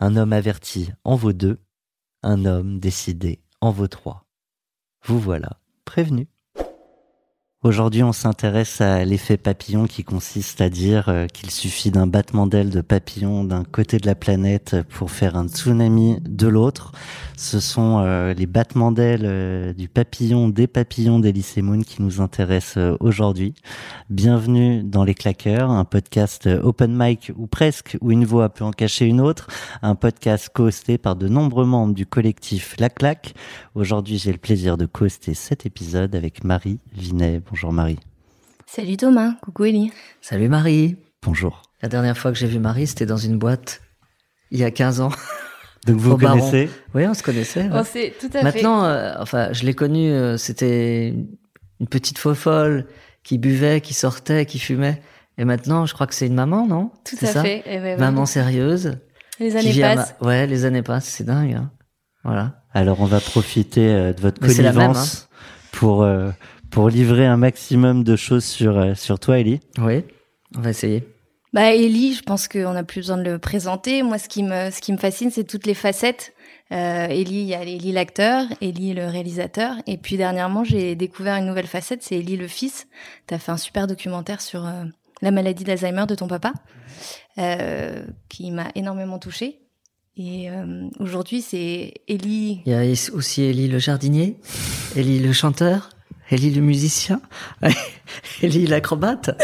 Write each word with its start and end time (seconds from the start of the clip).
Un 0.00 0.16
homme 0.16 0.32
averti 0.32 0.90
en 1.04 1.14
vaut 1.14 1.32
deux, 1.32 1.62
un 2.22 2.44
homme 2.44 2.80
décidé 2.80 3.42
en 3.60 3.70
vaut 3.70 3.88
trois. 3.88 4.26
Vous 5.04 5.20
voilà 5.20 5.60
prévenu. 5.84 6.28
Aujourd'hui, 7.64 8.02
on 8.02 8.12
s'intéresse 8.12 8.82
à 8.82 9.06
l'effet 9.06 9.38
papillon 9.38 9.86
qui 9.86 10.04
consiste 10.04 10.60
à 10.60 10.68
dire 10.68 11.08
euh, 11.08 11.26
qu'il 11.28 11.50
suffit 11.50 11.90
d'un 11.90 12.06
battement 12.06 12.46
d'aile 12.46 12.68
de 12.68 12.82
papillon 12.82 13.42
d'un 13.42 13.64
côté 13.64 13.96
de 13.96 14.04
la 14.06 14.14
planète 14.14 14.76
pour 14.90 15.10
faire 15.10 15.34
un 15.34 15.48
tsunami 15.48 16.18
de 16.20 16.46
l'autre. 16.46 16.92
Ce 17.38 17.60
sont 17.60 18.00
euh, 18.04 18.34
les 18.34 18.44
battements 18.44 18.92
d'ailes 18.92 19.24
euh, 19.24 19.72
du 19.72 19.88
papillon, 19.88 20.50
des 20.50 20.66
papillons 20.66 21.20
d'Elysée 21.20 21.62
Moon 21.62 21.80
qui 21.80 22.02
nous 22.02 22.20
intéressent 22.20 22.98
aujourd'hui. 23.00 23.54
Bienvenue 24.10 24.82
dans 24.82 25.02
Les 25.02 25.14
Claqueurs, 25.14 25.70
un 25.70 25.86
podcast 25.86 26.46
open 26.62 26.94
mic 26.94 27.32
ou 27.34 27.46
presque, 27.46 27.96
où 28.02 28.10
une 28.10 28.26
voix 28.26 28.50
peut 28.50 28.64
en 28.64 28.72
cacher 28.72 29.06
une 29.06 29.22
autre. 29.22 29.48
Un 29.80 29.94
podcast 29.94 30.50
co-hosté 30.52 30.98
par 30.98 31.16
de 31.16 31.28
nombreux 31.28 31.64
membres 31.64 31.94
du 31.94 32.04
collectif 32.04 32.76
La 32.78 32.90
Claque. 32.90 33.32
Aujourd'hui, 33.74 34.18
j'ai 34.18 34.32
le 34.32 34.38
plaisir 34.38 34.76
de 34.76 34.84
co-hoster 34.84 35.32
cet 35.32 35.64
épisode 35.64 36.14
avec 36.14 36.44
Marie 36.44 36.78
Vinet. 36.92 37.40
Bonjour 37.54 37.72
Marie. 37.72 38.00
Salut 38.66 38.96
Thomas, 38.96 39.34
coucou 39.40 39.66
Ellie. 39.66 39.92
Salut 40.20 40.48
Marie. 40.48 40.96
Bonjour. 41.22 41.62
La 41.82 41.88
dernière 41.88 42.18
fois 42.18 42.32
que 42.32 42.36
j'ai 42.36 42.48
vu 42.48 42.58
Marie, 42.58 42.88
c'était 42.88 43.06
dans 43.06 43.16
une 43.16 43.38
boîte 43.38 43.80
il 44.50 44.58
y 44.58 44.64
a 44.64 44.72
15 44.72 45.00
ans. 45.00 45.10
Donc 45.86 45.98
vous 45.98 46.16
Baron. 46.18 46.40
connaissez? 46.40 46.68
Oui, 46.96 47.06
on 47.06 47.14
se 47.14 47.22
connaissait. 47.22 47.62
ouais. 47.62 47.68
On 47.72 47.84
sait 47.84 48.12
tout 48.18 48.26
à 48.26 48.38
fait. 48.38 48.42
Maintenant, 48.42 48.82
euh, 48.86 49.12
enfin, 49.20 49.52
je 49.52 49.64
l'ai 49.66 49.72
connue, 49.74 50.10
euh, 50.10 50.36
c'était 50.36 51.10
une 51.78 51.86
petite 51.88 52.18
faux 52.18 52.34
folle 52.34 52.86
qui 53.22 53.38
buvait, 53.38 53.80
qui 53.80 53.94
sortait, 53.94 54.46
qui 54.46 54.58
fumait. 54.58 55.00
Et 55.38 55.44
maintenant, 55.44 55.86
je 55.86 55.94
crois 55.94 56.08
que 56.08 56.14
c'est 56.16 56.26
une 56.26 56.34
maman, 56.34 56.66
non? 56.66 56.90
Tout 57.04 57.14
à 57.22 57.26
ça? 57.26 57.42
fait. 57.42 57.62
Eh 57.66 57.78
ouais. 57.78 57.96
Maman 57.98 58.26
sérieuse. 58.26 58.98
Les 59.38 59.54
années 59.54 59.80
passent. 59.80 60.16
ma- 60.20 60.26
Ouais, 60.26 60.48
les 60.48 60.64
années 60.64 60.82
passent, 60.82 61.04
c'est 61.08 61.22
dingue. 61.24 61.52
hein. 61.54 61.70
Voilà. 62.24 62.64
Alors 62.72 63.00
on 63.00 63.06
va 63.06 63.20
profiter 63.20 63.94
euh, 63.94 64.12
de 64.12 64.20
votre 64.20 64.42
Mais 64.42 64.48
même, 64.48 64.66
hein. 64.66 64.72
connivence 64.72 65.28
pour 65.70 66.02
euh, 66.02 66.30
pour 66.74 66.88
livrer 66.88 67.24
un 67.24 67.36
maximum 67.36 68.02
de 68.02 68.16
choses 68.16 68.44
sur 68.44 68.76
euh, 68.76 68.94
sur 68.96 69.20
toi, 69.20 69.38
Ellie. 69.38 69.60
Oui, 69.78 70.02
on 70.56 70.60
va 70.60 70.70
essayer. 70.70 71.06
Bah 71.52 71.72
Ellie, 71.72 72.14
je 72.14 72.22
pense 72.24 72.48
qu'on 72.48 72.72
n'a 72.72 72.82
plus 72.82 73.02
besoin 73.02 73.16
de 73.16 73.22
le 73.22 73.38
présenter. 73.38 74.02
Moi, 74.02 74.18
ce 74.18 74.28
qui 74.28 74.42
me, 74.42 74.72
ce 74.72 74.80
qui 74.80 74.90
me 74.90 74.96
fascine, 74.96 75.30
c'est 75.30 75.44
toutes 75.44 75.66
les 75.66 75.74
facettes. 75.74 76.32
Euh, 76.72 77.06
Ellie, 77.06 77.42
il 77.42 77.46
y 77.46 77.54
a 77.54 77.62
Ellie 77.62 77.92
l'acteur, 77.92 78.46
Ellie 78.60 78.92
le 78.92 79.06
réalisateur, 79.06 79.76
et 79.86 79.96
puis 79.98 80.16
dernièrement, 80.16 80.64
j'ai 80.64 80.96
découvert 80.96 81.36
une 81.36 81.46
nouvelle 81.46 81.68
facette, 81.68 82.02
c'est 82.02 82.18
Ellie 82.18 82.36
le 82.36 82.48
fils. 82.48 82.88
T'as 83.28 83.38
fait 83.38 83.52
un 83.52 83.56
super 83.56 83.86
documentaire 83.86 84.40
sur 84.40 84.66
euh, 84.66 84.82
la 85.22 85.30
maladie 85.30 85.62
d'Alzheimer 85.62 86.06
de 86.08 86.16
ton 86.16 86.26
papa, 86.26 86.54
euh, 87.38 88.04
qui 88.28 88.50
m'a 88.50 88.66
énormément 88.74 89.20
touchée. 89.20 89.60
Et 90.16 90.50
euh, 90.50 90.88
aujourd'hui, 90.98 91.40
c'est 91.40 91.94
Ellie. 92.08 92.62
Il 92.66 92.72
y 92.72 92.74
a 92.74 93.12
aussi 93.12 93.42
Ellie 93.42 93.68
le 93.68 93.78
jardinier, 93.78 94.38
Ellie 94.96 95.20
le 95.20 95.32
chanteur, 95.32 95.90
Ellie 96.30 96.50
le 96.50 96.62
musicien, 96.62 97.20
Ellie 98.42 98.66
l'acrobate. 98.66 99.36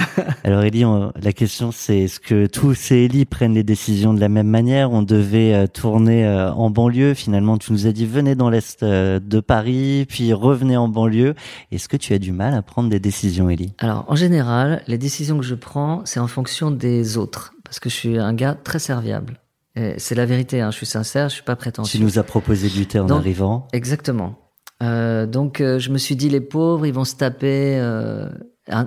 Alors 0.44 0.62
Ellie, 0.62 0.84
on- 0.84 1.12
la 1.20 1.32
question 1.32 1.72
c'est 1.72 1.98
est-ce 2.00 2.20
que 2.20 2.46
tous 2.46 2.74
ces 2.74 2.96
Ellie 3.04 3.24
prennent 3.24 3.54
les 3.54 3.64
décisions 3.64 4.14
de 4.14 4.20
la 4.20 4.28
même 4.28 4.46
manière? 4.48 4.92
On 4.92 5.02
devait 5.02 5.52
euh, 5.54 5.66
tourner 5.66 6.24
euh, 6.26 6.52
en 6.52 6.70
banlieue. 6.70 7.14
Finalement, 7.14 7.58
tu 7.58 7.72
nous 7.72 7.86
as 7.86 7.92
dit 7.92 8.06
venez 8.06 8.34
dans 8.34 8.50
l'est 8.50 8.82
euh, 8.82 9.18
de 9.18 9.40
Paris, 9.40 10.06
puis 10.08 10.32
revenez 10.32 10.76
en 10.76 10.88
banlieue. 10.88 11.34
Est-ce 11.72 11.88
que 11.88 11.96
tu 11.96 12.12
as 12.14 12.18
du 12.18 12.32
mal 12.32 12.54
à 12.54 12.62
prendre 12.62 12.88
des 12.88 13.00
décisions, 13.00 13.50
Ellie? 13.50 13.74
Alors, 13.78 14.04
en 14.08 14.16
général, 14.16 14.82
les 14.86 14.98
décisions 14.98 15.38
que 15.38 15.44
je 15.44 15.54
prends, 15.56 16.02
c'est 16.04 16.20
en 16.20 16.28
fonction 16.28 16.70
des 16.70 17.16
autres. 17.16 17.54
Parce 17.64 17.80
que 17.80 17.90
je 17.90 17.94
suis 17.94 18.18
un 18.18 18.32
gars 18.32 18.54
très 18.54 18.78
serviable. 18.78 19.40
Et 19.76 19.94
C'est 19.98 20.14
la 20.14 20.24
vérité, 20.24 20.60
hein, 20.60 20.70
je 20.70 20.76
suis 20.76 20.86
sincère, 20.86 21.28
je 21.28 21.34
suis 21.34 21.42
pas 21.42 21.56
prétentieux. 21.56 21.98
Tu 21.98 22.04
nous 22.04 22.18
as 22.18 22.22
proposé 22.22 22.68
du 22.68 22.86
thé 22.86 22.98
en 23.00 23.06
Donc- 23.06 23.18
arrivant. 23.20 23.68
Exactement. 23.72 24.38
Euh, 24.82 25.26
donc, 25.26 25.60
euh, 25.60 25.78
je 25.78 25.90
me 25.90 25.98
suis 25.98 26.16
dit, 26.16 26.28
les 26.28 26.40
pauvres, 26.40 26.86
ils 26.86 26.94
vont 26.94 27.04
se 27.04 27.16
taper, 27.16 27.78
euh, 27.78 28.28
un, 28.68 28.86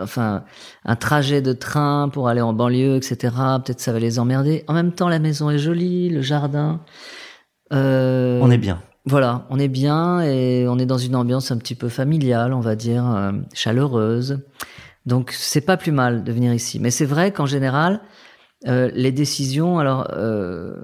enfin, 0.00 0.44
un 0.84 0.96
trajet 0.96 1.42
de 1.42 1.52
train 1.52 2.08
pour 2.08 2.28
aller 2.28 2.40
en 2.40 2.52
banlieue, 2.52 2.96
etc. 2.96 3.34
Peut-être 3.64 3.80
ça 3.80 3.92
va 3.92 3.98
les 3.98 4.18
emmerder. 4.18 4.64
En 4.66 4.74
même 4.74 4.92
temps, 4.92 5.08
la 5.08 5.18
maison 5.18 5.50
est 5.50 5.58
jolie, 5.58 6.08
le 6.08 6.22
jardin. 6.22 6.80
Euh, 7.72 8.40
On 8.42 8.50
est 8.50 8.58
bien. 8.58 8.80
Voilà, 9.04 9.46
on 9.48 9.58
est 9.58 9.68
bien 9.68 10.20
et 10.20 10.66
on 10.68 10.78
est 10.78 10.84
dans 10.84 10.98
une 10.98 11.16
ambiance 11.16 11.50
un 11.50 11.56
petit 11.56 11.74
peu 11.74 11.88
familiale, 11.88 12.52
on 12.52 12.60
va 12.60 12.76
dire, 12.76 13.10
euh, 13.10 13.32
chaleureuse. 13.54 14.40
Donc 15.06 15.30
c'est 15.32 15.62
pas 15.62 15.78
plus 15.78 15.92
mal 15.92 16.24
de 16.24 16.32
venir 16.32 16.52
ici. 16.52 16.78
Mais 16.78 16.90
c'est 16.90 17.06
vrai 17.06 17.32
qu'en 17.32 17.46
général, 17.46 18.02
euh, 18.66 18.90
les 18.92 19.12
décisions, 19.12 19.78
alors 19.78 20.08
euh, 20.12 20.74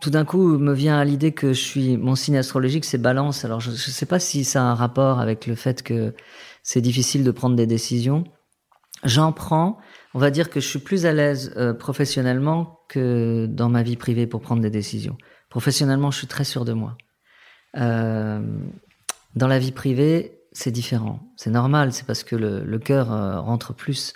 tout 0.00 0.10
d'un 0.10 0.24
coup 0.24 0.58
me 0.58 0.72
vient 0.72 0.98
à 0.98 1.04
l'idée 1.04 1.32
que 1.32 1.52
je 1.52 1.60
suis 1.60 1.96
mon 1.96 2.14
signe 2.14 2.36
astrologique 2.36 2.84
c'est 2.84 2.98
Balance. 2.98 3.44
Alors 3.44 3.60
je, 3.60 3.70
je 3.70 3.90
sais 3.90 4.06
pas 4.06 4.18
si 4.20 4.44
ça 4.44 4.62
a 4.62 4.64
un 4.64 4.74
rapport 4.74 5.20
avec 5.20 5.46
le 5.46 5.54
fait 5.54 5.82
que 5.82 6.14
c'est 6.62 6.80
difficile 6.80 7.24
de 7.24 7.30
prendre 7.30 7.56
des 7.56 7.66
décisions. 7.66 8.24
J'en 9.04 9.32
prends. 9.32 9.78
On 10.14 10.18
va 10.18 10.30
dire 10.30 10.50
que 10.50 10.60
je 10.60 10.66
suis 10.66 10.78
plus 10.80 11.06
à 11.06 11.12
l'aise 11.12 11.52
euh, 11.56 11.72
professionnellement 11.72 12.80
que 12.88 13.46
dans 13.46 13.68
ma 13.68 13.82
vie 13.82 13.96
privée 13.96 14.26
pour 14.26 14.40
prendre 14.40 14.62
des 14.62 14.70
décisions. 14.70 15.16
Professionnellement, 15.50 16.10
je 16.10 16.18
suis 16.18 16.26
très 16.26 16.44
sûr 16.44 16.64
de 16.64 16.72
moi. 16.72 16.96
Euh, 17.76 18.40
dans 19.36 19.46
la 19.46 19.58
vie 19.58 19.72
privée, 19.72 20.40
c'est 20.52 20.72
différent. 20.72 21.20
C'est 21.36 21.50
normal, 21.50 21.92
c'est 21.92 22.06
parce 22.06 22.24
que 22.24 22.34
le, 22.34 22.64
le 22.64 22.78
cœur 22.78 23.12
euh, 23.12 23.40
rentre 23.40 23.72
plus 23.74 24.14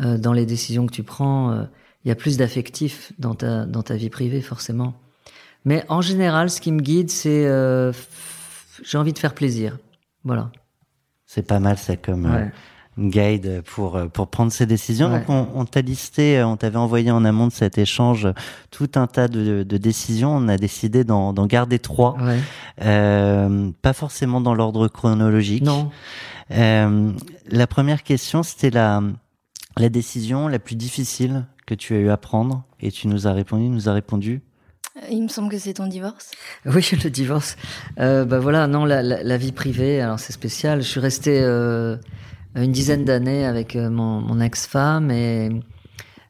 euh, 0.00 0.18
dans 0.18 0.32
les 0.32 0.46
décisions 0.46 0.86
que 0.86 0.92
tu 0.92 1.04
prends. 1.04 1.52
euh, 1.52 1.64
Il 2.04 2.08
y 2.08 2.12
a 2.12 2.16
plus 2.16 2.36
d'affectif 2.36 3.12
dans 3.18 3.34
ta, 3.34 3.64
dans 3.64 3.82
ta 3.82 3.96
vie 3.96 4.10
privée, 4.10 4.42
forcément. 4.42 4.94
Mais 5.64 5.84
en 5.88 6.00
général, 6.00 6.50
ce 6.50 6.60
qui 6.60 6.72
me 6.72 6.80
guide, 6.80 7.10
c'est 7.10 7.46
euh, 7.46 7.92
j'ai 8.84 8.98
envie 8.98 9.12
de 9.12 9.18
faire 9.18 9.34
plaisir. 9.34 9.78
Voilà. 10.24 10.50
C'est 11.26 11.46
pas 11.46 11.60
mal 11.60 11.78
ça 11.78 11.96
comme 11.96 12.26
euh, 12.26 12.44
Ouais. 12.46 12.52
guide 12.98 13.62
pour 13.64 13.96
euh, 13.96 14.06
pour 14.06 14.28
prendre 14.28 14.52
ses 14.52 14.66
décisions. 14.66 15.10
Ouais. 15.10 15.20
Donc 15.20 15.30
on, 15.30 15.48
on 15.54 15.64
t'a 15.64 15.80
listé, 15.80 16.38
euh, 16.38 16.46
on 16.46 16.56
t'avait 16.56 16.76
envoyé 16.78 17.10
en 17.10 17.24
amont 17.24 17.46
de 17.46 17.52
cet 17.52 17.78
échange 17.78 18.28
tout 18.70 18.90
un 18.96 19.06
tas 19.06 19.28
de, 19.28 19.62
de 19.62 19.76
décisions. 19.78 20.34
On 20.36 20.48
a 20.48 20.56
décidé 20.58 21.04
d'en 21.04 21.32
d'en 21.32 21.46
garder 21.46 21.78
trois, 21.78 22.16
Ouais. 22.20 22.38
Euh, 22.82 23.70
pas 23.82 23.92
forcément 23.92 24.40
dans 24.40 24.54
l'ordre 24.54 24.88
chronologique. 24.88 25.62
Non. 25.64 25.90
Euh, 26.50 27.12
la 27.48 27.66
première 27.66 28.02
question, 28.02 28.42
c'était 28.42 28.70
la 28.70 29.00
la 29.78 29.88
décision 29.88 30.48
la 30.48 30.58
plus 30.58 30.74
difficile 30.76 31.46
que 31.66 31.74
tu 31.74 31.94
as 31.94 31.98
eu 31.98 32.10
à 32.10 32.16
prendre, 32.18 32.64
et 32.80 32.90
tu 32.90 33.08
nous 33.08 33.26
as 33.26 33.32
répondu, 33.32 33.68
nous 33.70 33.88
a 33.88 33.92
répondu. 33.94 34.42
Il 35.10 35.22
me 35.22 35.28
semble 35.28 35.50
que 35.50 35.58
c'est 35.58 35.74
ton 35.74 35.86
divorce. 35.86 36.30
Oui, 36.66 36.86
le 37.04 37.10
divorce. 37.10 37.56
Euh, 37.98 38.24
bah 38.24 38.38
voilà, 38.38 38.66
non, 38.66 38.84
la, 38.84 39.02
la, 39.02 39.36
vie 39.36 39.52
privée, 39.52 40.00
alors 40.00 40.18
c'est 40.20 40.32
spécial. 40.32 40.82
Je 40.82 40.86
suis 40.88 41.00
resté 41.00 41.40
euh, 41.42 41.96
une 42.54 42.72
dizaine 42.72 43.04
d'années 43.04 43.46
avec 43.46 43.74
euh, 43.76 43.88
mon, 43.88 44.20
mon 44.20 44.40
ex-femme 44.40 45.10
et 45.10 45.50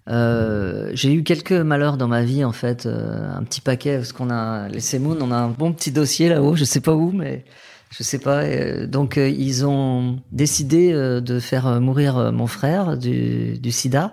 euh, 0.09 0.91
j'ai 0.95 1.13
eu 1.13 1.23
quelques 1.23 1.53
malheurs 1.53 1.97
dans 1.97 2.09
ma 2.09 2.23
vie 2.23 2.45
en 2.45 2.53
fait, 2.53 2.87
euh, 2.87 3.33
un 3.37 3.43
petit 3.45 3.61
paquet 3.61 3.97
parce 3.97 4.13
qu'on 4.13 4.31
a 4.31 4.69
les 4.69 4.81
Semoun, 4.81 5.19
on 5.23 5.31
a 5.31 5.37
un 5.37 5.49
bon 5.49 5.73
petit 5.73 5.93
dossier 5.93 6.29
là-haut, 6.29 6.57
je 6.57 6.65
sais 6.65 6.81
pas 6.81 6.93
où, 6.95 7.13
mais 7.13 7.45
je 7.91 8.03
sais 8.03 8.19
pas. 8.19 8.43
euh, 8.43 8.87
donc 8.87 9.17
euh, 9.19 9.29
ils 9.29 9.65
ont 9.65 10.21
décidé 10.33 10.93
euh, 10.93 11.21
de 11.21 11.39
faire 11.39 11.67
euh, 11.67 11.81
mourir 11.81 12.17
euh, 12.17 12.33
mon 12.33 12.47
frère 12.49 12.97
du, 12.97 13.59
du 13.59 13.71
SIDA. 13.71 14.13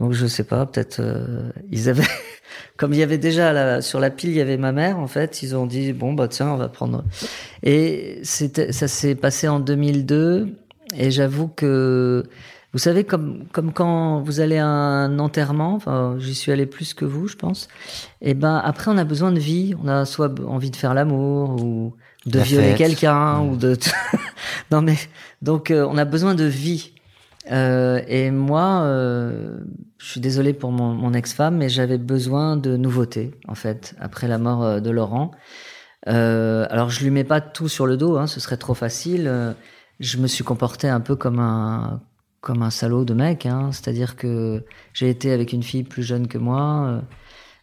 Donc 0.00 0.12
je 0.12 0.26
sais 0.26 0.44
pas, 0.44 0.66
peut-être 0.66 1.00
euh, 1.00 1.50
ils 1.70 1.88
avaient, 1.88 2.02
comme 2.76 2.92
il 2.92 2.98
y 2.98 3.02
avait 3.02 3.18
déjà 3.18 3.52
la- 3.52 3.82
sur 3.82 4.00
la 4.00 4.10
pile, 4.10 4.30
il 4.30 4.36
y 4.36 4.40
avait 4.40 4.56
ma 4.56 4.72
mère 4.72 4.98
en 4.98 5.06
fait. 5.06 5.42
Ils 5.42 5.54
ont 5.56 5.66
dit 5.66 5.92
bon 5.92 6.12
bah 6.14 6.28
tiens 6.28 6.48
on 6.50 6.56
va 6.56 6.68
prendre. 6.68 7.04
Et 7.62 8.20
c'était, 8.22 8.72
ça 8.72 8.88
s'est 8.88 9.14
passé 9.14 9.48
en 9.48 9.60
2002 9.60 10.48
et 10.96 11.10
j'avoue 11.10 11.48
que 11.48 12.24
vous 12.72 12.78
savez 12.78 13.04
comme 13.04 13.46
comme 13.52 13.72
quand 13.72 14.20
vous 14.20 14.40
allez 14.40 14.58
à 14.58 14.66
un 14.66 15.18
enterrement, 15.18 15.74
enfin 15.74 16.16
j'y 16.18 16.34
suis 16.34 16.52
allé 16.52 16.66
plus 16.66 16.94
que 16.94 17.04
vous 17.04 17.26
je 17.28 17.36
pense. 17.36 17.68
Et 18.22 18.34
ben 18.34 18.60
après 18.64 18.90
on 18.90 18.98
a 18.98 19.04
besoin 19.04 19.32
de 19.32 19.40
vie, 19.40 19.74
on 19.82 19.88
a 19.88 20.04
soit 20.04 20.32
envie 20.46 20.70
de 20.70 20.76
faire 20.76 20.94
l'amour 20.94 21.62
ou 21.62 21.94
de 22.26 22.38
La 22.38 22.44
violer 22.44 22.74
quelqu'un 22.74 23.40
ou 23.40 23.56
de 23.56 23.76
non 24.70 24.82
mais 24.82 24.96
donc 25.42 25.70
euh, 25.70 25.86
on 25.90 25.96
a 25.98 26.04
besoin 26.04 26.34
de 26.34 26.44
vie. 26.44 26.92
Euh, 27.50 28.00
et 28.06 28.30
moi, 28.30 28.82
euh, 28.82 29.58
je 29.98 30.06
suis 30.06 30.20
désolé 30.20 30.52
pour 30.52 30.70
mon, 30.70 30.94
mon 30.94 31.12
ex-femme, 31.14 31.56
mais 31.56 31.68
j'avais 31.68 31.98
besoin 31.98 32.56
de 32.56 32.76
nouveautés, 32.76 33.32
en 33.48 33.54
fait, 33.54 33.94
après 34.00 34.28
la 34.28 34.38
mort 34.38 34.62
euh, 34.62 34.80
de 34.80 34.90
Laurent. 34.90 35.32
Euh, 36.08 36.66
alors, 36.70 36.90
je 36.90 37.02
lui 37.02 37.10
mets 37.10 37.24
pas 37.24 37.40
tout 37.40 37.68
sur 37.68 37.86
le 37.86 37.96
dos, 37.96 38.16
hein, 38.16 38.26
ce 38.26 38.40
serait 38.40 38.56
trop 38.56 38.74
facile. 38.74 39.26
Euh, 39.28 39.52
Je 39.98 40.16
me 40.18 40.26
suis 40.26 40.44
comporté 40.44 40.88
un 40.88 41.00
peu 41.00 41.16
comme 41.16 41.38
un 41.40 42.00
comme 42.40 42.62
un 42.62 42.70
salaud 42.70 43.04
de 43.04 43.12
mec, 43.12 43.44
hein, 43.44 43.68
c'est-à-dire 43.70 44.16
que 44.16 44.64
j'ai 44.94 45.10
été 45.10 45.30
avec 45.30 45.52
une 45.52 45.62
fille 45.62 45.82
plus 45.84 46.02
jeune 46.02 46.26
que 46.26 46.38
moi. 46.38 46.86
euh, 46.88 47.00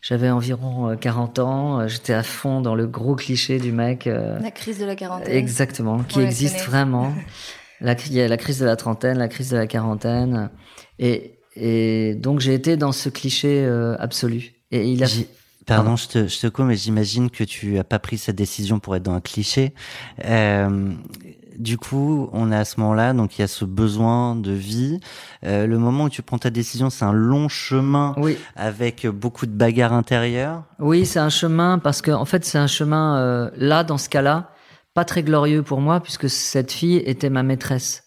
J'avais 0.03 0.29
environ 0.29 0.89
euh, 0.91 0.95
40 0.95 1.39
ans, 1.39 1.87
j'étais 1.87 2.13
à 2.13 2.21
fond 2.21 2.61
dans 2.61 2.75
le 2.75 2.85
gros 2.85 3.15
cliché 3.15 3.57
du 3.57 3.71
mec. 3.71 4.05
La 4.05 4.51
crise 4.51 4.77
de 4.77 4.85
la 4.85 4.95
quarantaine. 4.95 5.33
Exactement, 5.35 6.03
qui 6.03 6.19
existe 6.21 6.59
vraiment. 6.65 7.11
La, 7.81 7.93
il 8.07 8.13
y 8.13 8.21
a 8.21 8.27
la 8.27 8.37
crise 8.37 8.59
de 8.59 8.65
la 8.65 8.75
trentaine, 8.75 9.17
la 9.17 9.27
crise 9.27 9.51
de 9.51 9.57
la 9.57 9.67
quarantaine. 9.67 10.49
Et, 10.99 11.39
et 11.55 12.15
donc 12.15 12.39
j'ai 12.39 12.53
été 12.53 12.77
dans 12.77 12.91
ce 12.91 13.09
cliché 13.09 13.63
euh, 13.65 13.95
absolu. 13.99 14.53
Et 14.71 14.91
il 14.91 15.03
a... 15.03 15.07
Pardon, 15.65 15.97
je 15.97 16.07
te, 16.07 16.27
je 16.27 16.39
te 16.39 16.47
coupe, 16.47 16.65
mais 16.65 16.77
j'imagine 16.77 17.29
que 17.29 17.43
tu 17.43 17.77
as 17.77 17.83
pas 17.83 17.99
pris 17.99 18.17
cette 18.17 18.37
décision 18.37 18.79
pour 18.79 18.95
être 18.95 19.03
dans 19.03 19.13
un 19.13 19.19
cliché. 19.21 19.73
Euh, 20.23 20.93
du 21.57 21.77
coup, 21.77 22.29
on 22.33 22.51
est 22.51 22.55
à 22.55 22.63
ce 22.65 22.79
moment-là, 22.79 23.13
donc 23.13 23.37
il 23.37 23.41
y 23.41 23.43
a 23.43 23.47
ce 23.47 23.65
besoin 23.65 24.35
de 24.35 24.51
vie. 24.51 24.99
Euh, 25.43 25.67
le 25.67 25.77
moment 25.77 26.05
où 26.05 26.09
tu 26.09 26.21
prends 26.21 26.37
ta 26.37 26.51
décision, 26.51 26.89
c'est 26.89 27.03
un 27.03 27.11
long 27.11 27.49
chemin 27.49 28.13
Oui, 28.17 28.37
avec 28.55 29.07
beaucoup 29.07 29.45
de 29.45 29.51
bagarres 29.51 29.91
intérieures. 29.93 30.63
oui, 30.79 31.05
c'est 31.05 31.19
un 31.19 31.29
chemin 31.29 31.79
parce 31.79 32.01
que 32.01 32.11
en 32.11 32.25
fait 32.25 32.45
c'est 32.45 32.59
un 32.59 32.67
chemin 32.67 33.17
euh, 33.17 33.49
là 33.57 33.83
dans 33.83 33.97
ce 33.97 34.07
cas-là 34.07 34.51
pas 34.97 35.05
très 35.05 35.21
glorieux 35.21 35.61
pour 35.61 35.79
moi 35.79 35.99
puisque 35.99 36.27
cette 36.27 36.71
fille 36.71 36.97
était 37.05 37.29
ma 37.29 37.43
maîtresse. 37.43 38.03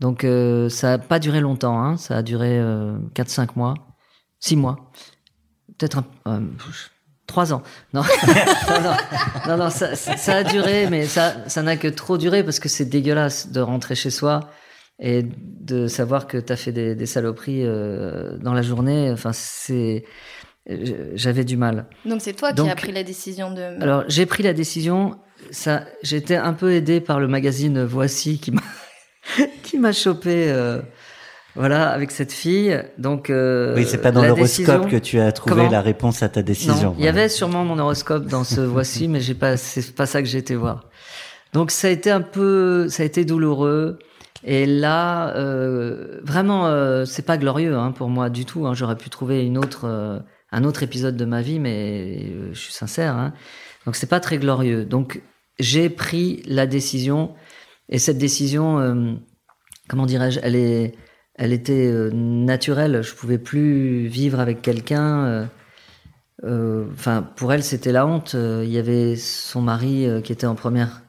Donc 0.00 0.24
euh, 0.24 0.70
ça 0.70 0.94
a 0.94 0.98
pas 0.98 1.18
duré 1.18 1.42
longtemps, 1.42 1.78
hein, 1.78 1.98
ça 1.98 2.16
a 2.16 2.22
duré 2.22 2.58
euh, 2.58 2.96
4-5 3.14 3.50
mois, 3.56 3.74
6 4.40 4.56
mois, 4.56 4.90
peut-être 5.76 5.98
un, 5.98 6.06
euh, 6.28 6.40
trois 7.26 7.52
ans. 7.52 7.62
Non, 7.92 8.00
non, 8.70 8.96
non, 9.48 9.56
non, 9.64 9.68
ça, 9.68 9.94
ça 9.96 10.36
a 10.36 10.44
duré, 10.44 10.88
mais 10.88 11.04
ça, 11.04 11.46
ça 11.46 11.60
n'a 11.60 11.76
que 11.76 11.88
trop 11.88 12.16
duré 12.16 12.42
parce 12.42 12.58
que 12.58 12.70
c'est 12.70 12.86
dégueulasse 12.86 13.52
de 13.52 13.60
rentrer 13.60 13.94
chez 13.94 14.08
soi 14.08 14.48
et 14.98 15.26
de 15.26 15.88
savoir 15.88 16.26
que 16.26 16.38
t'as 16.38 16.56
fait 16.56 16.72
des, 16.72 16.94
des 16.94 17.06
saloperies 17.06 17.66
euh, 17.66 18.38
dans 18.38 18.54
la 18.54 18.62
journée. 18.62 19.10
Enfin, 19.12 19.34
c'est, 19.34 20.06
j'avais 21.14 21.44
du 21.44 21.56
mal. 21.56 21.86
Donc 22.06 22.20
c'est 22.20 22.32
toi 22.32 22.52
Donc- 22.52 22.66
qui 22.66 22.72
as 22.72 22.76
pris 22.76 22.92
la 22.92 23.02
décision 23.02 23.50
de. 23.52 23.60
Alors 23.82 24.04
j'ai 24.08 24.26
pris 24.26 24.42
la 24.42 24.52
décision. 24.52 25.16
Ça, 25.50 25.84
j'étais 26.02 26.36
un 26.36 26.54
peu 26.54 26.72
aidé 26.72 27.00
par 27.00 27.20
le 27.20 27.28
magazine 27.28 27.84
Voici 27.84 28.38
qui 28.38 28.50
m'a 28.52 28.62
qui 29.62 29.78
m'a 29.78 29.92
chopé. 29.92 30.50
euh, 30.50 30.80
voilà, 31.56 31.90
avec 31.90 32.10
cette 32.10 32.32
fille. 32.32 32.82
Donc, 32.98 33.30
euh, 33.30 33.76
oui, 33.76 33.84
c'est 33.86 33.98
pas 33.98 34.10
dans 34.10 34.22
l'horoscope 34.24 34.42
décision- 34.66 34.88
que 34.88 34.96
tu 34.96 35.20
as 35.20 35.30
trouvé 35.30 35.54
Comment 35.54 35.70
la 35.70 35.82
réponse 35.82 36.20
à 36.24 36.28
ta 36.28 36.42
décision. 36.42 36.90
Non, 36.90 36.96
il 36.98 37.04
y 37.04 37.08
avait 37.08 37.28
sûrement 37.28 37.64
mon 37.64 37.78
horoscope 37.78 38.26
dans 38.26 38.42
ce 38.42 38.60
voici, 38.62 39.06
mais 39.06 39.20
j'ai 39.20 39.34
pas, 39.34 39.56
c'est 39.56 39.94
pas 39.94 40.06
ça 40.06 40.20
que 40.20 40.26
j'ai 40.26 40.38
été 40.38 40.56
voir. 40.56 40.88
Donc 41.52 41.70
ça 41.70 41.86
a 41.86 41.90
été 41.90 42.10
un 42.10 42.22
peu, 42.22 42.88
ça 42.88 43.04
a 43.04 43.06
été 43.06 43.24
douloureux. 43.24 44.00
Et 44.42 44.66
là, 44.66 45.28
euh, 45.36 46.18
vraiment, 46.24 46.66
euh, 46.66 47.04
c'est 47.04 47.24
pas 47.24 47.36
glorieux 47.38 47.76
hein, 47.76 47.92
pour 47.92 48.08
moi 48.08 48.30
du 48.30 48.44
tout. 48.46 48.66
Hein. 48.66 48.74
J'aurais 48.74 48.96
pu 48.96 49.08
trouver 49.08 49.44
une 49.44 49.56
autre, 49.56 49.82
euh, 49.84 50.18
un 50.54 50.64
autre 50.64 50.82
épisode 50.82 51.16
de 51.16 51.24
ma 51.24 51.42
vie, 51.42 51.58
mais 51.58 52.30
euh, 52.30 52.52
je 52.52 52.58
suis 52.58 52.72
sincère. 52.72 53.14
Hein. 53.16 53.32
Donc 53.86 53.96
c'est 53.96 54.06
pas 54.08 54.20
très 54.20 54.38
glorieux. 54.38 54.84
Donc 54.84 55.20
j'ai 55.58 55.88
pris 55.90 56.42
la 56.46 56.66
décision, 56.66 57.34
et 57.88 57.98
cette 57.98 58.18
décision, 58.18 58.78
euh, 58.78 59.12
comment 59.88 60.06
dirais-je, 60.06 60.40
elle 60.42 60.56
est, 60.56 60.94
elle 61.34 61.52
était 61.52 61.86
euh, 61.92 62.10
naturelle. 62.12 63.02
Je 63.02 63.14
pouvais 63.14 63.38
plus 63.38 64.06
vivre 64.06 64.40
avec 64.40 64.62
quelqu'un. 64.62 65.24
euh, 65.24 65.46
Enfin, 66.92 67.22
pour 67.22 67.52
elle, 67.54 67.62
c'était 67.62 67.92
la 67.92 68.06
honte. 68.06 68.34
Il 68.34 68.68
y 68.68 68.76
avait 68.78 69.16
son 69.16 69.62
mari 69.62 70.06
qui 70.24 70.32
était 70.32 70.46
en 70.46 70.54
première 70.54 71.00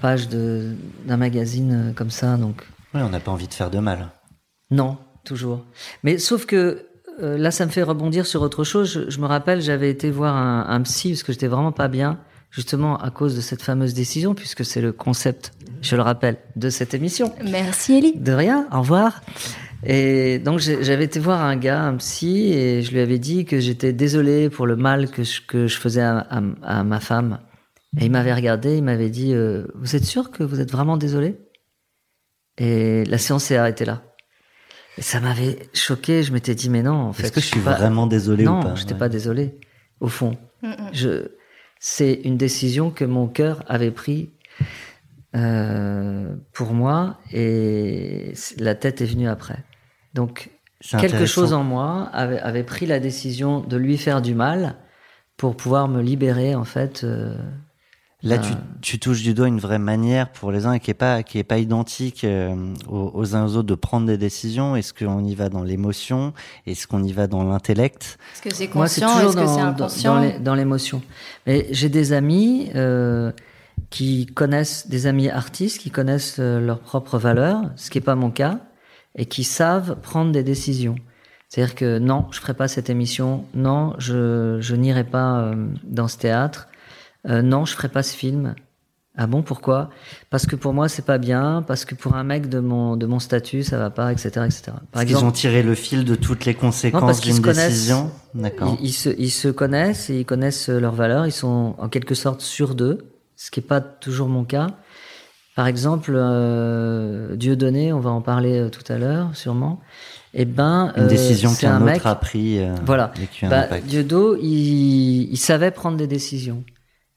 page 0.00 0.28
d'un 0.28 1.16
magazine 1.18 1.92
comme 1.94 2.10
ça, 2.10 2.36
donc 2.38 2.62
Oui, 2.94 3.02
on 3.02 3.10
n'a 3.10 3.20
pas 3.20 3.32
envie 3.32 3.48
de 3.48 3.54
faire 3.54 3.70
de 3.70 3.78
mal. 3.80 4.08
non, 4.70 4.96
toujours. 5.24 5.64
Mais 6.04 6.16
sauf 6.18 6.46
que 6.46 6.86
euh, 7.22 7.38
là, 7.38 7.50
ça 7.50 7.66
me 7.66 7.70
fait 7.70 7.82
rebondir 7.82 8.26
sur 8.26 8.42
autre 8.42 8.64
chose. 8.64 8.92
Je, 8.92 9.10
je 9.10 9.20
me 9.20 9.26
rappelle, 9.26 9.60
j'avais 9.60 9.90
été 9.90 10.10
voir 10.10 10.34
un, 10.36 10.66
un 10.68 10.80
psy 10.82 11.10
parce 11.10 11.22
que 11.22 11.32
j'étais 11.32 11.46
vraiment 11.46 11.72
pas 11.72 11.88
bien, 11.88 12.18
justement 12.50 12.96
à 12.98 13.10
cause 13.10 13.34
de 13.36 13.40
cette 13.40 13.62
fameuse 13.62 13.94
décision, 13.94 14.34
puisque 14.34 14.64
c'est 14.64 14.80
le 14.80 14.92
concept, 14.92 15.52
je 15.82 15.96
le 15.96 16.02
rappelle, 16.02 16.36
de 16.56 16.68
cette 16.70 16.94
émission. 16.94 17.32
Merci 17.44 17.94
Ellie. 17.98 18.18
De 18.18 18.32
rien, 18.32 18.66
au 18.72 18.80
revoir. 18.80 19.20
Et 19.84 20.38
donc 20.38 20.58
j'avais 20.58 21.04
été 21.04 21.20
voir 21.20 21.42
un 21.42 21.56
gars, 21.56 21.82
un 21.82 21.96
psy, 21.96 22.52
et 22.52 22.82
je 22.82 22.90
lui 22.92 23.00
avais 23.00 23.18
dit 23.18 23.44
que 23.44 23.60
j'étais 23.60 23.92
désolé 23.92 24.48
pour 24.50 24.66
le 24.66 24.74
mal 24.74 25.10
que 25.10 25.22
je, 25.22 25.42
que 25.46 25.66
je 25.68 25.76
faisais 25.78 26.00
à, 26.02 26.18
à- 26.30 26.40
à 26.62 26.82
ma 26.84 26.98
femme. 26.98 27.40
Et 28.00 28.06
il 28.06 28.10
m'avait 28.10 28.34
regardé, 28.34 28.76
il 28.78 28.82
m'avait 28.84 29.10
dit 29.10 29.32
euh, 29.32 29.66
Vous 29.74 29.94
êtes 29.94 30.04
sûr 30.04 30.30
que 30.30 30.42
vous 30.42 30.60
êtes 30.60 30.72
vraiment 30.72 30.96
désolé? 30.96 31.36
Et 32.58 33.04
la 33.04 33.18
séance 33.18 33.44
s'est 33.44 33.56
arrêtée 33.56 33.84
là. 33.84 34.02
Et 34.98 35.02
ça 35.02 35.20
m'avait 35.20 35.58
choqué, 35.74 36.22
je 36.22 36.32
m'étais 36.32 36.54
dit 36.54 36.70
Mais 36.70 36.82
non, 36.82 36.94
en 36.94 37.12
fait. 37.12 37.24
Est-ce 37.24 37.32
que 37.32 37.40
je 37.40 37.46
suis 37.46 37.60
pas- 37.60 37.74
vraiment 37.74 38.06
désolé 38.06 38.44
non, 38.44 38.60
ou 38.60 38.62
pas 38.62 38.74
j'étais 38.74 38.92
Ouais. 38.94 38.98
pas 38.98 39.08
désolé, 39.08 39.58
au 40.00 40.08
fond. 40.08 40.36
Mm, 40.62 40.68
mm. 40.68 40.74
Je, 40.92 41.28
c'est 41.80 42.12
une 42.24 42.36
décision 42.38 42.90
que 42.90 43.04
mon 43.04 43.26
cœur 43.28 43.62
avait 43.68 43.90
pris 43.90 44.30
euh, 45.34 46.34
pour 46.52 46.72
moi 46.72 47.18
et 47.32 48.32
la 48.58 48.74
tête 48.74 49.00
est 49.02 49.06
venue 49.06 49.28
après. 49.28 49.58
Donc 50.14 50.50
quelque 50.98 51.26
chose 51.26 51.52
en 51.52 51.62
moi 51.64 52.08
avait, 52.12 52.38
avait 52.38 52.62
pris 52.62 52.86
la 52.86 53.00
décision 53.00 53.60
de 53.60 53.76
lui 53.76 53.98
faire 53.98 54.22
du 54.22 54.34
mal 54.34 54.76
pour 55.36 55.56
pouvoir 55.56 55.88
me 55.88 56.00
libérer 56.00 56.54
en 56.54 56.64
fait. 56.64 57.04
euh, 57.04 57.36
Là, 58.26 58.36
Euh, 58.36 58.38
tu, 58.38 58.52
tu 58.82 58.98
touches 58.98 59.22
du 59.22 59.34
doigt 59.34 59.48
une 59.48 59.60
vraie 59.60 59.78
manière 59.78 60.30
pour 60.32 60.50
les 60.52 60.66
uns 60.66 60.72
et 60.74 60.80
qui 60.80 60.90
est 60.90 60.94
pas 60.94 61.22
qui 61.22 61.38
est 61.38 61.44
pas 61.44 61.58
identique 61.58 62.24
euh, 62.24 62.54
aux, 62.88 63.10
aux 63.14 63.34
uns 63.36 63.44
aux 63.46 63.56
autres 63.56 63.68
de 63.68 63.74
prendre 63.74 64.06
des 64.06 64.18
décisions. 64.18 64.74
Est-ce 64.76 64.92
qu'on 64.92 65.24
y 65.24 65.34
va 65.34 65.48
dans 65.48 65.62
l'émotion? 65.62 66.32
Est-ce 66.66 66.86
qu'on 66.86 67.02
y 67.04 67.12
va 67.12 67.26
dans 67.26 67.44
l'intellect? 67.44 68.18
Est-ce 68.34 68.42
que 68.42 68.54
c'est 68.54 68.74
Moi, 68.74 68.88
c'est 68.88 69.00
conscient? 69.02 69.14
toujours 69.16 69.30
Est-ce 69.30 69.36
que 69.36 69.40
dans, 69.42 69.48
c'est 69.48 69.60
dans- 69.60 69.66
inconscient? 69.68 70.14
dans 70.14 70.20
les- 70.20 70.38
dans 70.40 70.54
l'émotion. 70.54 71.02
Mais 71.46 71.66
j'ai 71.70 71.88
des 71.88 72.12
amis 72.12 72.70
euh, 72.74 73.30
qui 73.90 74.26
connaissent, 74.26 74.88
des 74.88 75.06
amis 75.06 75.28
artistes 75.30 75.78
qui 75.80 75.90
connaissent 75.90 76.36
euh, 76.40 76.60
leurs 76.60 76.80
propres 76.80 77.18
valeurs, 77.18 77.60
ce 77.76 77.90
qui 77.90 77.98
n'est 77.98 78.04
pas 78.04 78.14
mon 78.16 78.30
cas, 78.30 78.58
et 79.14 79.26
qui 79.26 79.44
savent 79.44 79.96
prendre 80.02 80.32
des 80.32 80.42
décisions. 80.42 80.96
C'est-à-dire 81.48 81.74
que 81.76 81.98
non, 82.00 82.26
je 82.32 82.40
ferai 82.40 82.54
pas 82.54 82.66
cette 82.66 82.90
émission, 82.90 83.44
non, 83.54 83.94
je, 83.98 84.58
je 84.60 84.74
n'irai 84.74 85.04
pas 85.04 85.38
euh, 85.42 85.66
dans 85.84 86.08
ce 86.08 86.18
théâtre, 86.18 86.68
euh, 87.28 87.42
non, 87.42 87.64
je 87.64 87.74
ferai 87.74 87.88
pas 87.88 88.02
ce 88.02 88.14
film. 88.16 88.54
Ah 89.18 89.26
bon, 89.26 89.42
pourquoi? 89.42 89.88
Parce 90.28 90.44
que 90.44 90.56
pour 90.56 90.74
moi, 90.74 90.90
c'est 90.90 91.04
pas 91.06 91.16
bien, 91.16 91.64
parce 91.66 91.86
que 91.86 91.94
pour 91.94 92.16
un 92.16 92.22
mec 92.24 92.50
de 92.50 92.60
mon, 92.60 92.96
de 92.98 93.06
mon 93.06 93.18
statut, 93.18 93.62
ça 93.62 93.78
va 93.78 93.88
pas, 93.88 94.12
etc. 94.12 94.28
etc. 94.44 94.62
Par 94.66 94.80
Parce 94.92 95.04
qu'ils 95.06 95.24
ont 95.24 95.32
tiré 95.32 95.62
le 95.62 95.74
fil 95.74 96.04
de 96.04 96.14
toutes 96.14 96.44
les 96.44 96.52
conséquences 96.52 97.22
d'une 97.22 97.40
décision. 97.40 98.10
D'accord. 98.34 98.76
Ils, 98.78 98.88
ils 98.88 98.92
se, 98.92 99.08
ils 99.16 99.30
se 99.30 99.48
connaissent 99.48 100.10
et 100.10 100.20
ils 100.20 100.26
connaissent 100.26 100.68
leurs 100.68 100.94
valeurs. 100.94 101.26
Ils 101.26 101.32
sont 101.32 101.74
en 101.78 101.88
quelque 101.88 102.14
sorte 102.14 102.42
sûrs 102.42 102.74
d'eux, 102.74 102.98
ce 103.36 103.50
qui 103.50 103.60
n'est 103.60 103.66
pas 103.66 103.80
toujours 103.80 104.28
mon 104.28 104.44
cas. 104.44 104.66
Par 105.54 105.66
exemple, 105.66 106.12
euh, 106.14 107.36
Dieu 107.36 107.56
donné, 107.56 107.94
on 107.94 108.00
va 108.00 108.10
en 108.10 108.20
parler 108.20 108.58
euh, 108.58 108.68
tout 108.68 108.84
à 108.92 108.98
l'heure, 108.98 109.30
sûrement. 109.34 109.80
Eh 110.34 110.44
ben, 110.44 110.92
Une 110.98 111.04
euh, 111.04 111.08
décision 111.08 111.54
qu'un 111.54 111.76
un 111.76 111.76
autre 111.76 111.86
mec- 111.86 112.02
a 112.04 112.14
pris 112.16 112.58
euh, 112.58 112.74
Voilà. 112.84 113.12
Bah. 113.44 113.80
Dieudo, 113.82 114.36
il, 114.36 115.30
il 115.32 115.38
savait 115.38 115.70
prendre 115.70 115.96
des 115.96 116.06
décisions. 116.06 116.62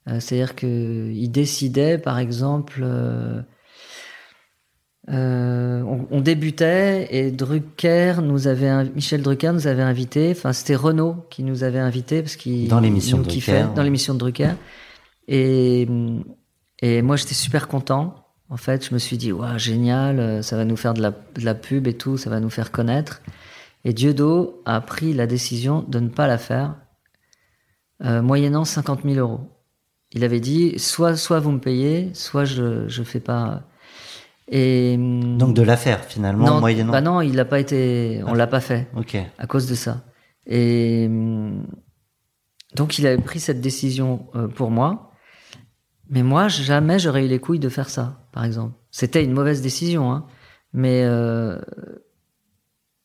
Euh, 0.10 0.20
C'est-à-dire 0.20 0.56
que 0.56 1.12
il 1.14 1.30
décidait, 1.30 1.98
par 1.98 2.20
exemple, 2.20 2.82
euh, 2.84 3.42
euh, 5.10 5.82
on, 5.82 6.08
on 6.12 6.22
débutait 6.22 7.08
et 7.12 7.32
Drucker 7.32 8.16
nous 8.22 8.48
avait, 8.48 8.86
Michel 8.96 9.22
Drucker 9.22 9.52
nous 9.54 9.68
avait 9.68 9.84
invité. 9.84 10.32
Enfin, 10.32 10.54
c'était 10.54 10.76
Renaud 10.76 11.16
qui 11.30 11.44
nous 11.44 11.64
avait 11.64 11.80
invité 11.80 12.22
parce 12.22 12.36
qu'il 12.36 12.68
Dans 12.68 12.80
l'émission 12.80 13.20
de 13.20 13.28
kiffait, 13.28 13.60
Drucker, 13.62 13.76
dans 13.76 13.84
l'émission 13.84 14.14
de 14.14 14.20
Drucker. 14.20 14.52
Et 15.28 15.88
et 16.82 17.02
moi, 17.02 17.18
j'étais 17.18 17.34
super 17.34 17.68
content. 17.68 18.16
En 18.48 18.56
fait, 18.56 18.88
je 18.88 18.94
me 18.94 19.00
suis 19.00 19.18
dit, 19.18 19.34
waouh, 19.34 19.58
génial, 19.60 20.42
ça 20.44 20.56
va 20.56 20.64
nous 20.64 20.78
faire 20.78 20.94
de 20.94 21.02
la, 21.02 21.12
de 21.12 21.44
la 21.44 21.54
pub 21.54 21.88
et 21.88 21.94
tout, 21.94 22.18
ça 22.18 22.30
va 22.30 22.40
nous 22.40 22.50
faire 22.50 22.72
connaître. 22.72 23.22
Et 23.86 23.94
Dieudo 23.94 24.62
a 24.66 24.82
pris 24.82 25.14
la 25.14 25.28
décision 25.28 25.84
de 25.88 26.00
ne 26.00 26.10
pas 26.10 26.28
la 26.28 26.38
faire, 26.38 26.76
euh, 28.04 28.22
moyennant 28.22 28.66
50 28.66 29.04
000 29.04 29.16
euros. 29.16 29.42
Il 30.14 30.24
avait 30.24 30.40
dit, 30.40 30.80
soit, 30.80 31.16
soit 31.16 31.40
vous 31.40 31.52
me 31.52 31.60
payez, 31.60 32.10
soit 32.14 32.46
je 32.46 32.88
je 32.88 33.04
fais 33.04 33.20
pas. 33.20 33.64
Et 34.48 34.96
hum, 34.98 35.38
Donc 35.38 35.54
de 35.56 35.62
l'affaire 35.62 36.04
finalement, 36.04 36.46
non, 36.46 36.60
moyennant. 36.60 36.92
bah 36.92 37.02
non, 37.02 37.22
il 37.22 37.36
l'a 37.36 37.46
pas 37.46 37.60
été, 37.60 38.22
on 38.26 38.34
l'a 38.34 38.48
pas 38.48 38.62
fait 38.62 38.88
Ok. 38.96 39.18
à 39.38 39.46
cause 39.48 39.68
de 39.68 39.76
ça. 39.76 40.04
Et 40.48 41.06
hum, 41.08 41.68
donc 42.76 42.98
il 42.98 43.06
avait 43.06 43.22
pris 43.22 43.40
cette 43.40 43.62
décision 43.62 44.28
euh, 44.36 44.48
pour 44.48 44.72
moi, 44.72 45.12
mais 46.10 46.24
moi 46.24 46.48
jamais 46.48 46.98
j'aurais 46.98 47.26
eu 47.26 47.28
les 47.28 47.40
couilles 47.40 47.60
de 47.60 47.70
faire 47.70 47.90
ça, 47.90 48.28
par 48.32 48.44
exemple. 48.46 48.74
C'était 48.90 49.24
une 49.24 49.34
mauvaise 49.34 49.62
décision, 49.62 50.12
hein, 50.12 50.26
mais 50.74 51.04
euh, 51.04 51.60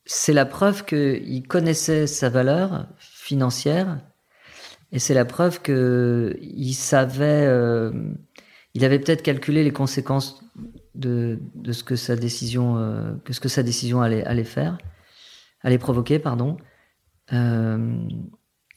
c'est 0.07 0.33
la 0.33 0.47
preuve 0.47 0.85
qu'il 0.87 1.47
connaissait 1.47 2.07
sa 2.07 2.31
valeur 2.31 2.87
financière 2.99 4.01
et 4.93 4.99
c'est 4.99 5.15
la 5.15 5.25
preuve 5.25 5.61
que 5.63 6.37
il 6.41 6.75
savait, 6.75 7.47
euh, 7.47 7.91
il 8.75 8.85
avait 8.85 8.99
peut-être 8.99 9.23
calculé 9.23 9.65
les 9.65 9.73
conséquences 9.73 10.43
de, 10.95 11.39
de 11.55 11.73
ce 11.73 11.83
que 11.85 11.97
sa 11.97 12.17
décision, 12.17 12.77
euh, 12.79 13.15
que 13.25 13.33
ce 13.33 13.41
que 13.41 13.49
sa 13.49 13.63
décision 13.63 14.01
allait, 14.03 14.25
allait 14.25 14.45
faire, 14.45 14.79
allait 15.63 15.79
provoquer, 15.79 16.19
pardon. 16.19 16.57
Euh, 17.33 17.97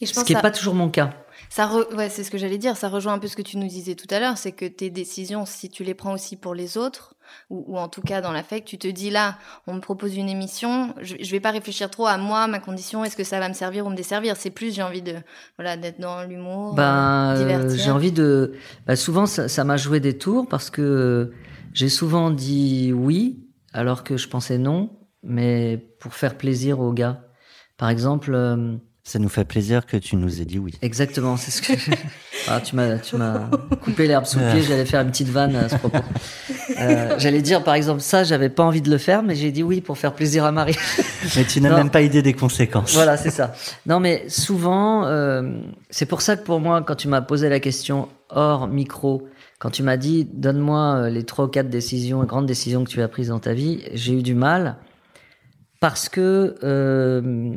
Et 0.02 0.06
je 0.06 0.14
ce 0.14 0.24
qui 0.24 0.34
n'est 0.34 0.38
ça- 0.38 0.42
pas 0.42 0.52
toujours 0.52 0.74
mon 0.74 0.90
cas. 0.90 1.12
Ça 1.50 1.66
re- 1.68 1.94
ouais, 1.96 2.10
c'est 2.10 2.24
ce 2.24 2.32
que 2.32 2.38
j'allais 2.38 2.58
dire. 2.58 2.75
Ça 2.77 2.89
rejoint 2.89 3.13
un 3.13 3.20
peu 3.20 3.27
ce 3.27 3.36
que 3.36 3.42
tu 3.42 3.58
nous 3.58 3.68
disais 3.68 3.96
tout 3.96 4.08
à 4.13 4.20
l'heure, 4.20 4.38
c'est 4.38 4.51
que 4.51 4.66
tes 4.66 4.89
décisions, 4.89 5.46
si 5.46 5.70
tu 5.70 5.84
les 5.84 5.94
prends 5.94 6.13
aussi 6.13 6.36
pour 6.36 6.54
les 6.54 6.77
autres, 6.77 7.16
ou, 7.50 7.63
ou 7.68 7.77
en 7.77 7.88
tout 7.89 8.01
cas 8.01 8.22
dans 8.22 8.32
l'affect, 8.32 8.68
tu 8.68 8.77
te 8.77 8.88
dis 8.88 9.10
là, 9.10 9.38
on 9.66 9.74
me 9.74 9.80
propose 9.82 10.16
une 10.16 10.30
émission, 10.30 10.94
je, 11.01 11.16
je 11.20 11.32
vais 11.32 11.39
pas 11.39 11.51
réfléchir 11.51 11.89
trop 11.89 12.06
à 12.08 12.18
moi, 12.18 12.48
ma 12.48 12.60
condition, 12.60 13.04
est-ce 13.04 13.18
que 13.18 13.24
ça 13.24 13.39
va 13.39 13.50
me 13.50 13.54
servir 13.54 13.86
ou 13.86 13.89
me 13.89 13.96
desservir? 13.96 14.36
C'est 14.38 14.50
plus 14.50 14.74
j'ai 14.75 14.82
envie 14.84 15.01
de 15.01 15.16
voilà 15.58 15.75
d'être 15.77 16.00
dans 16.00 16.24
l'humour, 16.24 16.74
Ben, 16.75 17.34
euh, 17.36 17.63
euh, 17.66 17.75
j'ai 17.75 17.92
envie 17.92 18.12
de. 18.12 18.54
ben, 18.86 18.96
souvent, 18.96 19.25
ça 19.25 19.63
m'a 19.63 19.77
joué 19.77 20.00
des 20.00 20.18
tours 20.18 20.48
parce 20.48 20.70
que 20.70 21.32
j'ai 21.74 21.89
souvent 21.89 22.30
dit 22.32 22.94
oui 22.94 23.44
alors 23.74 24.04
que 24.04 24.18
je 24.18 24.27
pensais 24.27 24.58
non, 24.58 24.89
mais 25.24 25.77
pour 26.00 26.13
faire 26.13 26.38
plaisir 26.38 26.80
aux 26.80 26.94
gars. 26.94 27.24
Par 27.77 27.89
exemple, 27.89 28.34
euh, 28.34 28.75
Ça 29.08 29.20
nous 29.20 29.30
fait 29.30 29.46
plaisir 29.46 29.86
que 29.86 29.96
tu 29.96 30.18
nous 30.18 30.42
aies 30.42 30.44
dit 30.44 30.60
oui. 30.60 30.74
exactement, 30.82 31.38
c'est 31.38 31.52
ce 31.52 31.62
que. 31.62 31.92
Ah, 32.50 32.62
tu 32.62 32.76
m'as, 32.76 32.98
tu 32.98 33.16
m'as 33.16 33.50
coupé 33.82 34.06
l'herbe 34.06 34.26
sous 34.26 34.40
le 34.40 34.52
pied. 34.52 34.62
J'allais 34.62 34.86
faire 34.86 35.02
une 35.02 35.10
petite 35.12 35.30
vanne 35.30 35.56
à 35.56 35.70
ce 35.70 35.76
propos. 35.78 35.98
Euh, 36.80 37.16
j'allais 37.18 37.42
dire, 37.42 37.64
par 37.64 37.74
exemple, 37.74 38.02
ça, 38.02 38.24
j'avais 38.24 38.50
pas 38.50 38.64
envie 38.64 38.82
de 38.82 38.92
le 38.92 39.00
faire, 39.00 39.24
mais 39.24 39.36
j'ai 39.36 39.52
dit 39.52 39.64
oui 39.64 39.82
pour 39.82 39.98
faire 39.98 40.14
plaisir 40.14 40.44
à 40.46 40.52
Marie. 40.52 40.76
Mais 41.36 41.44
tu 41.46 41.60
n'as 41.60 41.76
même 41.76 41.90
pas 41.90 42.02
idée 42.02 42.22
des 42.22 42.34
conséquences. 42.34 42.94
Voilà, 42.94 43.18
c'est 43.18 43.32
ça. 43.32 43.54
Non, 43.88 44.00
mais 44.00 44.26
souvent, 44.28 45.06
euh, 45.06 45.60
c'est 45.90 46.06
pour 46.06 46.22
ça 46.22 46.36
que 46.36 46.44
pour 46.44 46.60
moi, 46.60 46.84
quand 46.84 46.94
tu 46.96 47.08
m'as 47.08 47.22
posé 47.22 47.50
la 47.50 47.60
question 47.60 48.10
hors 48.30 48.68
micro, 48.68 49.28
quand 49.58 49.72
tu 49.72 49.82
m'as 49.82 49.98
dit 49.98 50.30
donne-moi 50.32 50.96
euh, 50.96 51.10
les 51.10 51.24
trois 51.24 51.46
ou 51.46 51.48
quatre 51.48 51.70
décisions, 51.70 52.24
grandes 52.26 52.46
décisions 52.46 52.84
que 52.84 52.90
tu 52.90 53.02
as 53.02 53.08
prises 53.08 53.30
dans 53.30 53.40
ta 53.40 53.54
vie, 53.54 53.82
j'ai 53.94 54.14
eu 54.14 54.22
du 54.22 54.36
mal 54.36 54.78
parce 55.80 56.10
que 56.10 56.56
euh, 56.64 57.56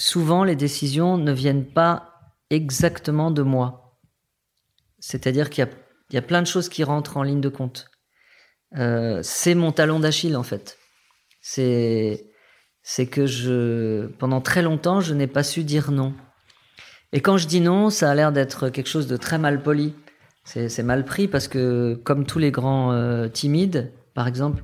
souvent 0.00 0.44
les 0.44 0.56
décisions 0.56 1.18
ne 1.18 1.30
viennent 1.30 1.66
pas 1.66 2.14
exactement 2.48 3.30
de 3.30 3.42
moi. 3.42 3.98
C'est-à-dire 4.98 5.50
qu'il 5.50 5.68
y 6.12 6.16
a, 6.16 6.22
plein 6.22 6.42
de 6.42 6.46
choses 6.46 6.68
qui 6.68 6.84
rentrent 6.84 7.16
en 7.16 7.22
ligne 7.22 7.40
de 7.40 7.48
compte. 7.48 7.90
Euh, 8.76 9.20
c'est 9.22 9.54
mon 9.54 9.72
talon 9.72 10.00
d'Achille 10.00 10.36
en 10.36 10.42
fait. 10.42 10.78
C'est 11.42 12.26
c'est 12.82 13.06
que 13.06 13.26
je 13.26 14.06
pendant 14.18 14.40
très 14.40 14.62
longtemps 14.62 15.00
je 15.00 15.12
n'ai 15.12 15.26
pas 15.26 15.42
su 15.42 15.64
dire 15.64 15.90
non. 15.90 16.14
Et 17.12 17.20
quand 17.20 17.36
je 17.36 17.46
dis 17.46 17.60
non, 17.60 17.90
ça 17.90 18.10
a 18.10 18.14
l'air 18.14 18.32
d'être 18.32 18.68
quelque 18.70 18.88
chose 18.88 19.06
de 19.06 19.16
très 19.16 19.38
mal 19.38 19.62
poli. 19.62 19.94
C'est 20.44 20.82
mal 20.82 21.04
pris 21.04 21.28
parce 21.28 21.46
que 21.46 21.94
comme 22.04 22.24
tous 22.24 22.38
les 22.38 22.50
grands 22.50 22.92
euh, 22.92 23.28
timides, 23.28 23.92
par 24.14 24.26
exemple, 24.26 24.62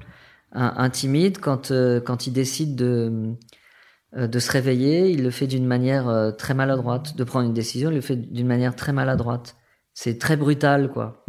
un, 0.52 0.88
timide 0.90 1.38
quand 1.38 1.70
euh, 1.70 2.00
quand 2.00 2.26
il 2.26 2.32
décide 2.32 2.74
de 2.74 3.36
de 4.16 4.38
se 4.38 4.50
réveiller, 4.50 5.10
il 5.10 5.22
le 5.22 5.30
fait 5.30 5.46
d'une 5.46 5.66
manière 5.66 6.08
euh, 6.08 6.30
très 6.30 6.54
maladroite, 6.54 7.16
de 7.16 7.24
prendre 7.24 7.46
une 7.46 7.54
décision, 7.54 7.90
il 7.90 7.96
le 7.96 8.00
fait 8.00 8.16
d'une 8.16 8.46
manière 8.46 8.74
très 8.74 8.92
maladroite. 8.92 9.56
C'est 9.94 10.18
très 10.18 10.36
brutal 10.36 10.90
quoi. 10.90 11.24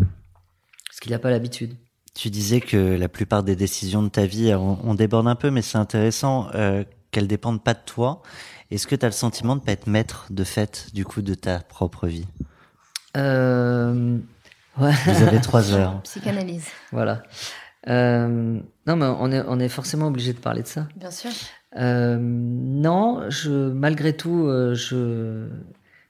Parce 0.88 1.00
qu'il 1.02 1.12
n'a 1.12 1.20
pas 1.20 1.30
l'habitude. 1.30 1.76
Tu 2.14 2.30
disais 2.30 2.62
que 2.62 2.96
la 2.98 3.10
plupart 3.10 3.44
des 3.44 3.56
décisions 3.56 4.02
de 4.02 4.10
ta 4.10 4.26
vie, 4.26 4.54
on, 4.56 4.80
on 4.84 4.96
déborde 4.96 5.28
un 5.28 5.36
peu, 5.36 5.52
mais 5.52 5.62
c'est 5.62 5.78
intéressant 5.78 6.50
euh, 6.56 6.84
qu'elles 7.12 7.28
dépendent 7.28 7.64
pas 7.64 7.74
de 7.74 7.84
toi. 7.86 8.22
Est-ce 8.72 8.88
que 8.88 8.96
tu 8.96 9.06
as 9.06 9.10
le 9.10 9.14
sentiment 9.14 9.56
de 9.56 9.62
pas 9.62 9.72
être 9.72 9.88
maître 9.88 10.26
de 10.30 10.44
fait 10.44 10.88
du 10.94 11.06
coup 11.06 11.22
de 11.22 11.36
ta 11.36 11.60
propre 11.60 12.08
vie? 12.08 12.26
Euh, 13.16 14.18
ouais. 14.80 14.94
Vous 15.06 15.24
avez 15.24 15.40
trois 15.42 15.74
heures. 15.74 16.02
Psychanalyse, 16.04 16.66
Voilà. 16.92 17.24
Euh, 17.88 18.60
non, 18.86 18.96
mais 18.98 19.06
on 19.06 19.32
est, 19.32 19.44
on 19.48 19.60
est 19.60 19.70
forcément 19.70 20.08
obligé 20.08 20.34
de 20.34 20.40
parler 20.40 20.62
de 20.64 20.68
ça. 20.68 20.88
bien 20.96 21.12
sûr. 21.12 21.30
Euh, 21.76 22.18
non, 22.20 23.30
je, 23.30 23.52
malgré 23.52 24.16
tout, 24.16 24.48
euh, 24.48 24.74
je, 24.74 25.50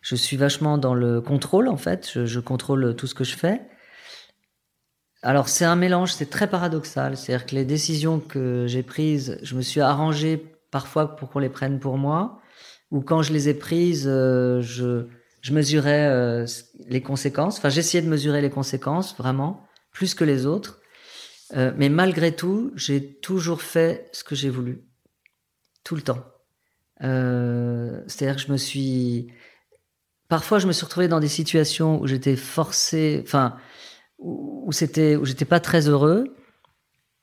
je 0.01 0.15
suis 0.15 0.37
vachement 0.37 0.77
dans 0.77 0.93
le 0.93 1.21
contrôle, 1.21 1.67
en 1.67 1.77
fait. 1.77 2.09
Je, 2.13 2.25
je 2.25 2.39
contrôle 2.39 2.95
tout 2.95 3.07
ce 3.07 3.15
que 3.15 3.23
je 3.23 3.35
fais. 3.35 3.61
Alors, 5.23 5.49
c'est 5.49 5.65
un 5.65 5.75
mélange, 5.75 6.13
c'est 6.13 6.29
très 6.29 6.47
paradoxal. 6.47 7.17
C'est-à-dire 7.17 7.45
que 7.45 7.55
les 7.55 7.65
décisions 7.65 8.19
que 8.19 8.65
j'ai 8.67 8.83
prises, 8.83 9.39
je 9.41 9.55
me 9.55 9.61
suis 9.61 9.81
arrangé 9.81 10.37
parfois 10.71 11.15
pour 11.15 11.29
qu'on 11.29 11.39
les 11.39 11.49
prenne 11.49 11.79
pour 11.79 11.97
moi. 11.97 12.39
Ou 12.91 13.01
quand 13.01 13.21
je 13.21 13.33
les 13.33 13.49
ai 13.49 13.53
prises, 13.53 14.07
euh, 14.07 14.61
je, 14.61 15.07
je 15.41 15.53
mesurais 15.53 16.07
euh, 16.07 16.45
les 16.87 17.01
conséquences. 17.01 17.57
Enfin, 17.57 17.69
j'essayais 17.69 18.01
de 18.01 18.09
mesurer 18.09 18.41
les 18.41 18.49
conséquences, 18.49 19.15
vraiment, 19.17 19.67
plus 19.91 20.13
que 20.13 20.23
les 20.23 20.45
autres. 20.45 20.79
Euh, 21.55 21.71
mais 21.77 21.89
malgré 21.89 22.35
tout, 22.35 22.71
j'ai 22.75 23.15
toujours 23.19 23.61
fait 23.61 24.09
ce 24.13 24.23
que 24.23 24.35
j'ai 24.35 24.49
voulu. 24.49 24.83
Tout 25.87 25.95
le 25.95 26.01
temps. 26.01 26.21
Euh, 27.01 28.01
C'est-à-dire 28.07 28.35
que 28.35 28.41
je 28.41 28.51
me 28.51 28.57
suis... 28.57 29.31
Parfois, 30.27 30.59
je 30.59 30.67
me 30.67 30.73
suis 30.73 30.83
retrouvé 30.83 31.07
dans 31.07 31.21
des 31.21 31.29
situations 31.29 32.01
où 32.01 32.07
j'étais 32.07 32.35
forcé, 32.35 33.21
enfin, 33.23 33.55
où, 34.19 34.69
c'était, 34.73 35.15
où 35.15 35.23
j'étais 35.23 35.45
pas 35.45 35.61
très 35.61 35.87
heureux, 35.87 36.35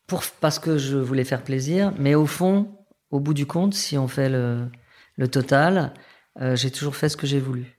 pour, 0.07 0.23
parce 0.41 0.59
que 0.59 0.79
je 0.79 0.97
voulais 0.97 1.25
faire 1.25 1.45
plaisir. 1.45 1.93
Mais 1.99 2.15
au 2.15 2.25
fond, 2.25 2.79
au 3.11 3.21
bout 3.21 3.35
du 3.35 3.45
compte, 3.45 3.75
si 3.75 3.99
on 3.99 4.09
fait 4.09 4.31
le, 4.31 4.71
le 5.17 5.29
total, 5.29 5.93
euh, 6.41 6.57
j'ai 6.57 6.71
toujours 6.71 6.97
fait 6.97 7.11
ce 7.11 7.19
que 7.19 7.27
j'ai 7.27 7.41
voulu. 7.41 7.79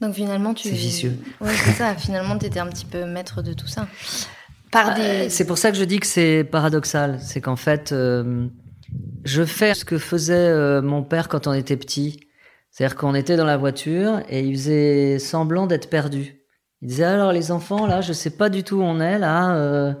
Donc 0.00 0.14
finalement, 0.14 0.54
tu. 0.54 0.68
C'est 0.68 0.74
vicieux. 0.74 1.18
Ouais, 1.40 1.56
c'est 1.64 1.72
ça. 1.72 1.96
Finalement, 1.96 2.38
tu 2.38 2.46
étais 2.46 2.60
un 2.60 2.68
petit 2.68 2.86
peu 2.86 3.04
maître 3.06 3.42
de 3.42 3.54
tout 3.54 3.66
ça. 3.66 3.88
Par 4.70 4.94
des. 4.94 5.00
Euh, 5.02 5.26
C'est 5.28 5.46
pour 5.46 5.58
ça 5.58 5.72
que 5.72 5.76
je 5.76 5.84
dis 5.84 5.98
que 5.98 6.06
c'est 6.06 6.44
paradoxal. 6.44 7.18
C'est 7.20 7.40
qu'en 7.40 7.56
fait, 7.56 7.90
euh, 7.90 8.46
je 9.24 9.42
fais 9.44 9.74
ce 9.74 9.84
que 9.84 9.98
faisait 9.98 10.34
euh, 10.34 10.82
mon 10.82 11.02
père 11.02 11.28
quand 11.28 11.46
on 11.46 11.52
était 11.52 11.76
petit. 11.76 12.20
C'est-à-dire 12.70 12.96
qu'on 12.96 13.14
était 13.14 13.36
dans 13.36 13.44
la 13.44 13.56
voiture 13.56 14.20
et 14.28 14.40
il 14.40 14.54
faisait 14.54 15.18
semblant 15.18 15.66
d'être 15.66 15.88
perdu. 15.88 16.40
Il 16.82 16.88
disait 16.88 17.04
alors 17.04 17.32
les 17.32 17.50
enfants 17.52 17.86
là, 17.86 18.00
je 18.00 18.12
sais 18.12 18.30
pas 18.30 18.48
du 18.48 18.64
tout 18.64 18.76
où 18.76 18.82
on 18.82 19.00
est 19.00 19.18
là. 19.18 19.56
euh, 19.56 19.94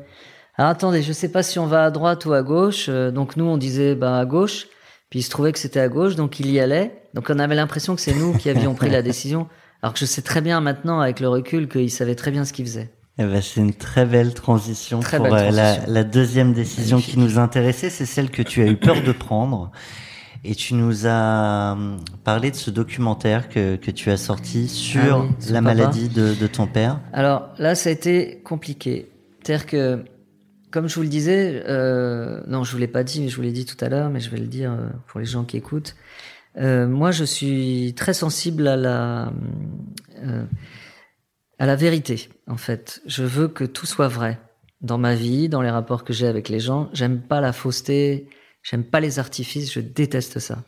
alors, 0.56 0.70
attendez, 0.70 1.02
je 1.02 1.12
sais 1.12 1.30
pas 1.30 1.42
si 1.42 1.58
on 1.58 1.66
va 1.66 1.84
à 1.84 1.90
droite 1.90 2.26
ou 2.26 2.32
à 2.32 2.42
gauche. 2.42 2.86
Euh, 2.88 3.10
donc 3.10 3.36
nous 3.36 3.44
on 3.44 3.56
disait 3.56 3.94
bah 3.94 4.18
à 4.18 4.24
gauche. 4.24 4.66
Puis 5.10 5.20
il 5.20 5.22
se 5.22 5.30
trouvait 5.30 5.52
que 5.52 5.58
c'était 5.58 5.80
à 5.80 5.88
gauche, 5.88 6.16
donc 6.16 6.40
il 6.40 6.50
y 6.50 6.60
allait. 6.60 7.02
Donc 7.14 7.30
on 7.30 7.38
avait 7.38 7.54
l'impression 7.54 7.94
que 7.94 8.00
c'est 8.00 8.14
nous 8.14 8.36
qui 8.36 8.50
avions 8.50 8.74
pris 8.74 8.90
la 8.90 9.02
décision. 9.10 9.48
Alors 9.82 9.94
que 9.94 10.00
je 10.00 10.06
sais 10.06 10.22
très 10.22 10.40
bien 10.40 10.60
maintenant 10.60 11.00
avec 11.00 11.20
le 11.20 11.28
recul 11.28 11.68
qu'il 11.68 11.90
savait 11.90 12.14
très 12.14 12.30
bien 12.30 12.44
ce 12.44 12.52
qu'il 12.52 12.66
faisait. 12.66 12.93
Eh 13.18 13.24
ben, 13.24 13.40
c'est 13.40 13.60
une 13.60 13.74
très 13.74 14.06
belle 14.06 14.34
transition 14.34 15.00
Très 15.00 15.18
pour 15.18 15.26
belle 15.26 15.34
euh, 15.34 15.50
la, 15.50 15.72
transition. 15.74 15.92
la 15.94 16.04
deuxième 16.04 16.52
décision 16.52 17.00
qui 17.00 17.18
nous 17.18 17.38
intéressait, 17.38 17.90
c'est 17.90 18.06
celle 18.06 18.30
que 18.30 18.42
tu 18.42 18.62
as 18.62 18.66
eu 18.66 18.76
peur 18.76 19.02
de 19.02 19.12
prendre. 19.12 19.70
Et 20.42 20.54
tu 20.54 20.74
nous 20.74 21.06
as 21.06 21.72
hum, 21.72 21.98
parlé 22.24 22.50
de 22.50 22.56
ce 22.56 22.70
documentaire 22.70 23.48
que, 23.48 23.76
que 23.76 23.90
tu 23.90 24.10
as 24.10 24.16
sorti 24.16 24.68
sur 24.68 25.16
Ah 25.16 25.20
oui, 25.20 25.52
la 25.52 25.60
maladie 25.60 26.08
de, 26.08 26.34
de 26.34 26.46
ton 26.46 26.66
père. 26.66 27.00
Alors 27.12 27.48
là, 27.58 27.74
ça 27.74 27.88
a 27.88 27.92
été 27.92 28.40
compliqué. 28.44 29.08
C'est-à-dire 29.42 29.66
que 29.66 30.04
comme 30.74 30.88
je 30.88 30.96
vous 30.96 31.02
le 31.02 31.08
disais, 31.08 31.62
euh, 31.68 32.40
non, 32.48 32.64
je 32.64 32.72
vous 32.72 32.78
l'ai 32.78 32.88
pas 32.88 33.04
dit, 33.04 33.20
mais 33.20 33.28
je 33.28 33.36
vous 33.36 33.42
l'ai 33.42 33.52
dit 33.52 33.64
tout 33.64 33.76
à 33.80 33.88
l'heure, 33.88 34.10
mais 34.10 34.18
je 34.18 34.28
vais 34.28 34.38
le 34.38 34.48
dire 34.48 34.72
euh, 34.72 34.88
pour 35.06 35.20
les 35.20 35.26
gens 35.26 35.44
qui 35.44 35.56
écoutent. 35.56 35.94
Euh, 36.56 36.88
moi, 36.88 37.12
je 37.12 37.22
suis 37.22 37.94
très 37.96 38.12
sensible 38.12 38.66
à 38.66 38.76
la 38.76 39.32
euh, 40.24 40.42
à 41.58 41.66
la 41.66 41.76
vérité. 41.76 42.28
En 42.48 42.56
fait, 42.56 43.00
je 43.06 43.22
veux 43.22 43.48
que 43.48 43.64
tout 43.64 43.86
soit 43.86 44.08
vrai 44.08 44.38
dans 44.80 44.98
ma 44.98 45.14
vie, 45.14 45.48
dans 45.48 45.62
les 45.62 45.70
rapports 45.70 46.04
que 46.04 46.12
j'ai 46.12 46.26
avec 46.26 46.48
les 46.48 46.60
gens. 46.60 46.88
J'aime 46.92 47.20
pas 47.20 47.40
la 47.40 47.52
fausseté, 47.52 48.28
j'aime 48.62 48.84
pas 48.84 49.00
les 49.00 49.18
artifices, 49.18 49.72
je 49.72 49.80
déteste 49.80 50.38
ça. 50.38 50.58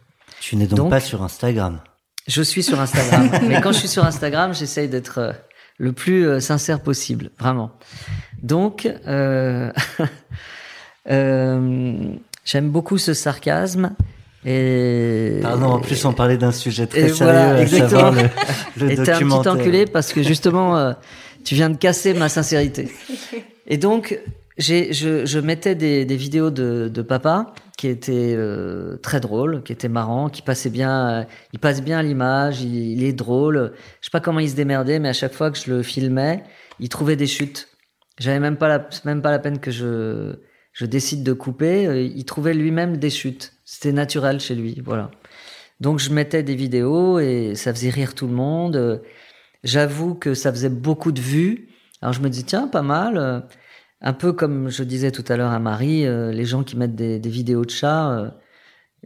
Tu 0.41 0.57
n'es 0.57 0.67
donc, 0.67 0.77
Donc- 0.79 0.91
pas 0.91 1.01
sur 1.01 1.23
Instagram. 1.23 1.81
Je 2.27 2.43
suis 2.43 2.63
sur 2.63 2.81
Instagram, 2.81 3.31
mais 3.49 3.61
quand 3.61 3.73
je 3.73 3.79
suis 3.79 3.89
sur 3.89 4.05
Instagram, 4.05 4.53
j'essaye 4.55 4.89
d'être 4.89 5.19
euh, 5.19 5.33
le 5.79 5.93
plus 5.93 6.27
euh, 6.27 6.41
sincère 6.41 6.81
possible, 6.81 7.31
vraiment. 7.39 7.71
Donc, 8.43 8.89
euh, 9.07 9.71
euh, 11.11 12.15
j'aime 12.45 12.71
beaucoup 12.71 12.99
ce 12.99 13.15
sarcasme. 13.15 13.95
Et 14.49 15.41
Pardon, 15.43 15.67
en 15.67 15.81
plus 15.81 16.05
on 16.05 16.13
parlait 16.13 16.39
d'un 16.39 16.53
sujet 16.53 16.87
très 16.87 17.01
et 17.01 17.09
sérieux, 17.09 17.33
voilà, 17.33 17.61
exactement. 17.63 18.13
le, 18.13 18.23
le 18.87 18.93
et 18.93 18.95
t'es 18.95 19.01
un 19.01 19.05
petit 19.05 19.11
documentaire. 19.13 19.53
enculé 19.55 19.85
parce 19.87 20.13
que 20.13 20.23
justement, 20.23 20.79
euh, 20.79 20.93
tu 21.45 21.57
viens 21.57 21.69
de 21.69 21.77
casser 21.77 22.15
ma 22.15 22.29
sincérité. 22.29 22.89
Et 23.67 23.77
donc, 23.77 24.17
j'ai, 24.57 24.93
je, 24.93 25.27
je 25.27 25.39
mettais 25.41 25.75
des, 25.75 26.05
des 26.05 26.17
vidéos 26.17 26.51
de, 26.51 26.89
de 26.89 27.03
papa 27.03 27.53
qui 27.77 27.89
étaient 27.89 28.35
euh, 28.37 28.97
très 28.99 29.19
drôles, 29.19 29.65
qui 29.65 29.73
étaient 29.73 29.89
marrants, 29.89 30.29
qui 30.29 30.43
passaient 30.43 30.71
bien. 30.71 31.09
euh, 31.09 31.25
il 31.53 31.59
passe 31.59 31.83
bien 31.83 31.99
à 31.99 32.03
l'image, 32.05 32.63
il, 32.63 32.93
il 32.93 33.03
est 33.03 33.13
drôle. 33.13 33.73
Je 34.01 34.07
sais 34.07 34.11
pas 34.13 34.21
comment 34.21 34.39
il 34.39 34.49
se 34.49 34.55
démerdait, 34.55 35.01
mais 35.01 35.09
à 35.09 35.13
chaque 35.13 35.35
fois 35.35 35.51
que 35.51 35.59
je 35.59 35.73
le 35.73 35.83
filmais, 35.83 36.45
il 36.79 36.89
trouvait 36.89 37.17
des 37.17 37.27
chutes. 37.27 37.67
J'avais 38.21 38.39
même 38.39 38.57
pas 38.57 38.69
la, 38.69 38.89
même 39.05 39.21
pas 39.21 39.33
la 39.33 39.41
peine 39.41 39.59
que 39.59 39.73
je, 39.73 40.37
je 40.79 40.85
décide 40.85 41.23
de 41.23 41.33
couper. 41.33 41.87
euh, 41.87 42.03
Il 42.03 42.25
trouvait 42.27 42.53
lui-même 42.55 42.99
des 42.99 43.11
chutes. 43.11 43.55
C'était 43.65 43.93
naturel 43.93 44.41
chez 44.41 44.55
lui, 44.55 44.83
voilà. 44.85 45.11
Donc 45.81 45.99
je 45.99 46.11
mettais 46.13 46.43
des 46.43 46.55
vidéos 46.55 47.19
et 47.19 47.55
ça 47.55 47.73
faisait 47.75 47.91
rire 47.91 48.15
tout 48.15 48.27
le 48.27 48.35
monde. 48.35 48.77
Euh, 48.77 48.99
J'avoue 49.65 50.15
que 50.15 50.35
ça 50.35 50.53
faisait 50.53 50.69
beaucoup 50.69 51.13
de 51.13 51.21
vues. 51.21 51.69
Alors 52.03 52.13
je 52.13 52.21
me 52.21 52.29
dis 52.29 52.45
tiens 52.45 52.69
pas 52.69 52.83
mal. 52.83 53.17
Euh, 53.17 53.41
Un 54.03 54.13
peu 54.13 54.33
comme 54.35 54.69
je 54.69 54.85
disais 54.85 55.11
tout 55.11 55.25
à 55.29 55.37
l'heure 55.39 55.53
à 55.53 55.59
Marie, 55.59 56.03
les 56.41 56.45
gens 56.45 56.63
qui 56.63 56.77
mettent 56.77 56.95
des, 56.95 57.19
des 57.19 57.31
vidéos 57.31 57.65
de 57.65 57.71
chats, 57.71 58.35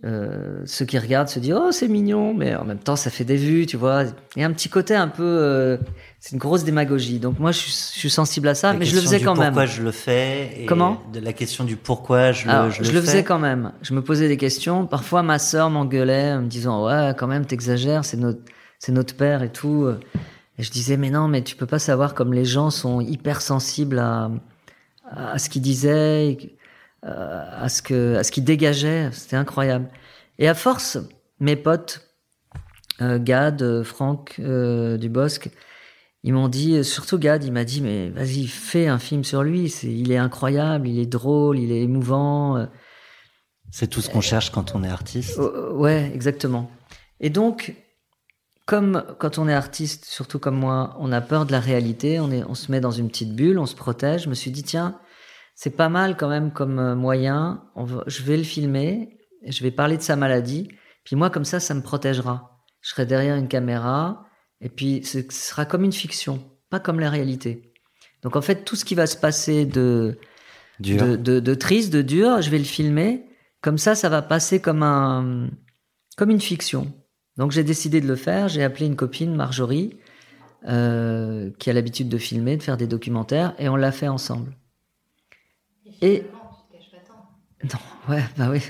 euh, 0.05 0.63
ceux 0.65 0.87
qui 0.87 0.99
regardent 0.99 1.29
se 1.29 1.39
disent 1.39 1.55
oh 1.55 1.73
c'est 1.73 1.89
mignon, 1.89 2.33
mais 2.33 2.55
en 2.55 2.65
même 2.65 2.79
temps 2.79 2.97
ça 2.97 3.11
fait 3.11 3.25
des 3.25 3.37
vues, 3.37 3.67
tu 3.67 3.77
vois. 3.77 4.05
Il 4.35 4.41
y 4.41 4.45
a 4.45 4.47
un 4.49 4.53
petit 4.53 4.69
côté 4.71 4.95
un 4.95 5.09
peu, 5.09 5.23
euh, 5.23 5.77
c'est 6.21 6.33
une 6.33 6.39
grosse 6.39 6.65
démagogie. 6.65 7.19
Donc 7.19 7.39
moi 7.39 7.53
je 7.53 7.59
suis, 7.59 7.71
je 7.73 7.99
suis 7.99 8.11
sensible 8.11 8.49
à 8.49 8.55
ça, 8.55 8.73
La 8.73 8.79
mais 8.79 8.85
je 8.87 8.95
le 8.95 9.03
faisais 9.03 9.21
quand 9.21 9.35
même. 9.37 9.49
Pourquoi 9.49 9.67
je 9.67 9.83
le 9.83 9.91
fais 9.91 10.63
et 10.63 10.67
Comment? 10.67 11.03
De 11.13 11.21
la 11.21 11.33
question 11.35 11.65
du 11.65 11.77
pourquoi 11.77 12.33
je 12.33 12.47
le, 12.49 12.71
je 12.71 12.83
je, 12.83 12.89
le, 12.91 12.95
le 12.95 13.01
fais. 13.03 13.07
faisais 13.07 13.25
quand 13.25 13.39
même. 13.39 13.73
Je 13.83 13.93
me 13.95 14.03
posais 14.03 14.29
des 14.29 14.37
questions. 14.39 14.87
Parfois, 14.87 15.23
ma 15.23 15.39
sœur 15.39 15.69
m'engueulait 15.71 16.33
en 16.33 16.43
me 16.43 16.49
disant 16.49 16.87
ouais, 16.87 17.13
quand 17.19 17.27
même, 17.27 17.45
t'exagères, 17.45 18.05
c'est 18.05 18.17
notre, 18.17 18.41
c'est 18.79 18.93
notre 18.93 19.15
père 19.15 19.43
et 19.43 19.51
tout. 19.53 19.87
Et 20.59 20.63
je 20.63 20.71
disais 20.71 20.97
mais 20.97 21.11
non, 21.11 21.29
mais 21.29 21.43
tu 21.43 21.57
peux 21.57 21.67
pas 21.67 21.79
savoir 21.79 22.15
comme 22.15 22.33
les 22.33 22.45
gens 22.47 22.71
sont 22.71 23.01
hyper 23.01 23.43
sensibles 23.43 23.99
à, 23.99 24.31
à 25.11 25.39
ce 25.39 25.49
qu'il 25.51 25.63
disait, 25.63 26.39
euh, 26.41 26.47
à 27.03 27.69
ce 27.69 27.83
que, 27.83 28.17
à 28.17 28.25
ce 28.25 28.31
qu'il 28.31 28.45
dégageait. 28.45 29.11
C'était 29.13 29.37
incroyable. 29.37 29.89
Et 30.39 30.49
à 30.49 30.55
force, 30.55 30.99
mes 31.39 31.57
potes, 31.57 32.07
euh, 33.01 33.19
Gad, 33.19 33.63
euh, 33.63 33.83
Franck 33.85 34.37
euh, 34.39 34.97
Dubosc, 34.99 35.51
ils 36.23 36.35
m'ont 36.35 36.49
dit, 36.49 36.85
surtout 36.85 37.19
Gad, 37.19 37.45
il 37.45 37.53
m'a 37.53 37.65
dit, 37.65 37.81
mais 37.81 38.11
vas-y, 38.11 38.47
fais 38.47 38.89
un 38.89 38.99
film 38.99 39.25
sur 39.25 39.43
lui. 39.43 39.71
C'est, 39.71 39.91
il 39.91 40.13
est 40.13 40.19
incroyable, 40.19 40.87
il 40.87 40.99
est 40.99 41.07
drôle, 41.07 41.59
il 41.59 41.73
est 41.73 41.81
émouvant. 41.81 42.59
euh, 42.59 42.67
C'est 43.71 43.87
tout 43.87 44.03
ce 44.03 44.11
qu'on 44.11 44.21
cherche 44.21 44.51
quand 44.51 44.75
on 44.75 44.85
est 44.85 44.89
artiste. 44.89 45.39
euh, 45.39 45.73
ouais, 45.73 46.11
exactement. 46.15 46.71
Et 47.21 47.31
donc, 47.31 47.75
comme 48.67 49.03
quand 49.19 49.39
on 49.39 49.49
est 49.49 49.55
artiste, 49.55 50.05
surtout 50.05 50.39
comme 50.39 50.57
moi, 50.57 50.95
on 50.99 51.11
a 51.11 51.23
peur 51.23 51.47
de 51.47 51.53
la 51.53 51.61
réalité, 51.61 52.21
on, 52.21 52.31
est, 52.31 52.45
on 52.45 52.55
se 52.55 52.71
met 52.71 52.81
dans 52.81 52.91
une 52.91 53.09
petite 53.09 53.35
bulle, 53.35 53.59
on 53.59 53.67
se 53.67 53.75
protège. 53.75 54.25
Je 54.25 54.29
me 54.29 54.35
suis 54.35 54.51
dit, 54.51 54.63
tiens, 54.63 54.99
c'est 55.63 55.77
pas 55.77 55.91
mal 55.91 56.17
quand 56.17 56.31
même 56.31 56.53
comme 56.55 56.79
euh, 56.79 56.95
moyen. 56.97 57.63
On 57.75 57.85
va- 57.85 58.03
je 58.07 58.23
vais 58.23 58.39
le 58.39 58.45
filmer, 58.45 59.19
je 59.47 59.63
vais 59.63 59.71
parler 59.71 59.99
de 59.99 60.03
sa 60.03 60.17
maladie. 60.17 60.69
Puis 61.05 61.17
moi, 61.17 61.29
comme 61.29 61.45
ça, 61.45 61.61
ça 61.61 61.75
me 61.75 61.83
protégera. 61.83 62.63
Je 62.81 62.89
serai 62.89 63.05
derrière 63.05 63.37
une 63.37 63.47
caméra, 63.47 64.25
et 64.63 64.71
puis 64.71 65.05
ce 65.05 65.19
sera 65.29 65.67
comme 65.67 65.85
une 65.85 65.93
fiction, 65.93 66.43
pas 66.71 66.81
comme 66.81 66.99
la 66.99 67.11
réalité. 67.11 67.75
Donc 68.23 68.37
en 68.37 68.41
fait, 68.41 68.65
tout 68.65 68.75
ce 68.75 68.87
qui 68.87 68.95
va 68.95 69.07
se 69.07 69.19
passer 69.19 69.67
de, 69.67 70.19
de, 71.17 71.41
de 71.41 71.55
triste, 71.55 71.93
de 71.93 72.01
dur, 72.01 72.41
je 72.41 72.49
vais 72.49 72.57
le 72.57 72.65
filmer. 72.65 73.27
Comme 73.61 73.77
ça, 73.77 73.95
ça 73.95 74.09
va 74.09 74.23
passer 74.23 74.61
comme 74.61 74.83
un, 74.83 75.51
comme 76.17 76.31
une 76.31 76.41
fiction. 76.41 76.91
Donc 77.37 77.51
j'ai 77.53 77.65
décidé 77.65 78.01
de 78.01 78.09
le 78.09 78.17
faire. 78.17 78.49
J'ai 78.49 78.65
appelé 78.65 78.87
une 78.87 78.97
copine, 78.97 79.35
Marjorie, 79.37 79.99
euh, 80.69 81.51
qui 81.59 81.69
a 81.69 81.75
l'habitude 81.75 82.09
de 82.09 82.17
filmer, 82.17 82.57
de 82.57 82.63
faire 82.63 82.79
des 82.79 82.87
documentaires, 82.87 83.53
et 83.59 83.69
on 83.69 83.77
l'a 83.77 83.93
fait 83.93 84.09
ensemble. 84.09 84.57
Et 86.03 86.25
non, 87.65 87.81
ouais, 88.09 88.25
bah 88.37 88.49
oui. 88.51 88.63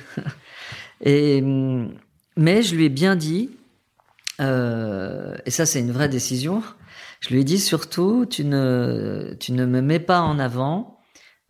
Et 1.03 1.41
hum, 1.43 1.95
mais 2.37 2.63
je 2.63 2.75
lui 2.75 2.87
ai 2.87 2.89
bien 2.89 3.17
dit, 3.17 3.51
euh, 4.41 5.37
et 5.47 5.51
ça 5.51 5.67
c'est 5.67 5.81
une 5.81 5.93
vraie 5.93 6.09
décision. 6.09 6.63
Je 7.21 7.31
lui 7.31 7.41
ai 7.41 7.45
dit 7.45 7.59
surtout, 7.59 8.25
tu 8.27 8.45
ne, 8.45 9.37
tu 9.39 9.53
ne 9.53 9.67
me 9.67 9.83
mets 9.83 10.01
pas 10.01 10.21
en 10.23 10.39
avant. 10.39 10.99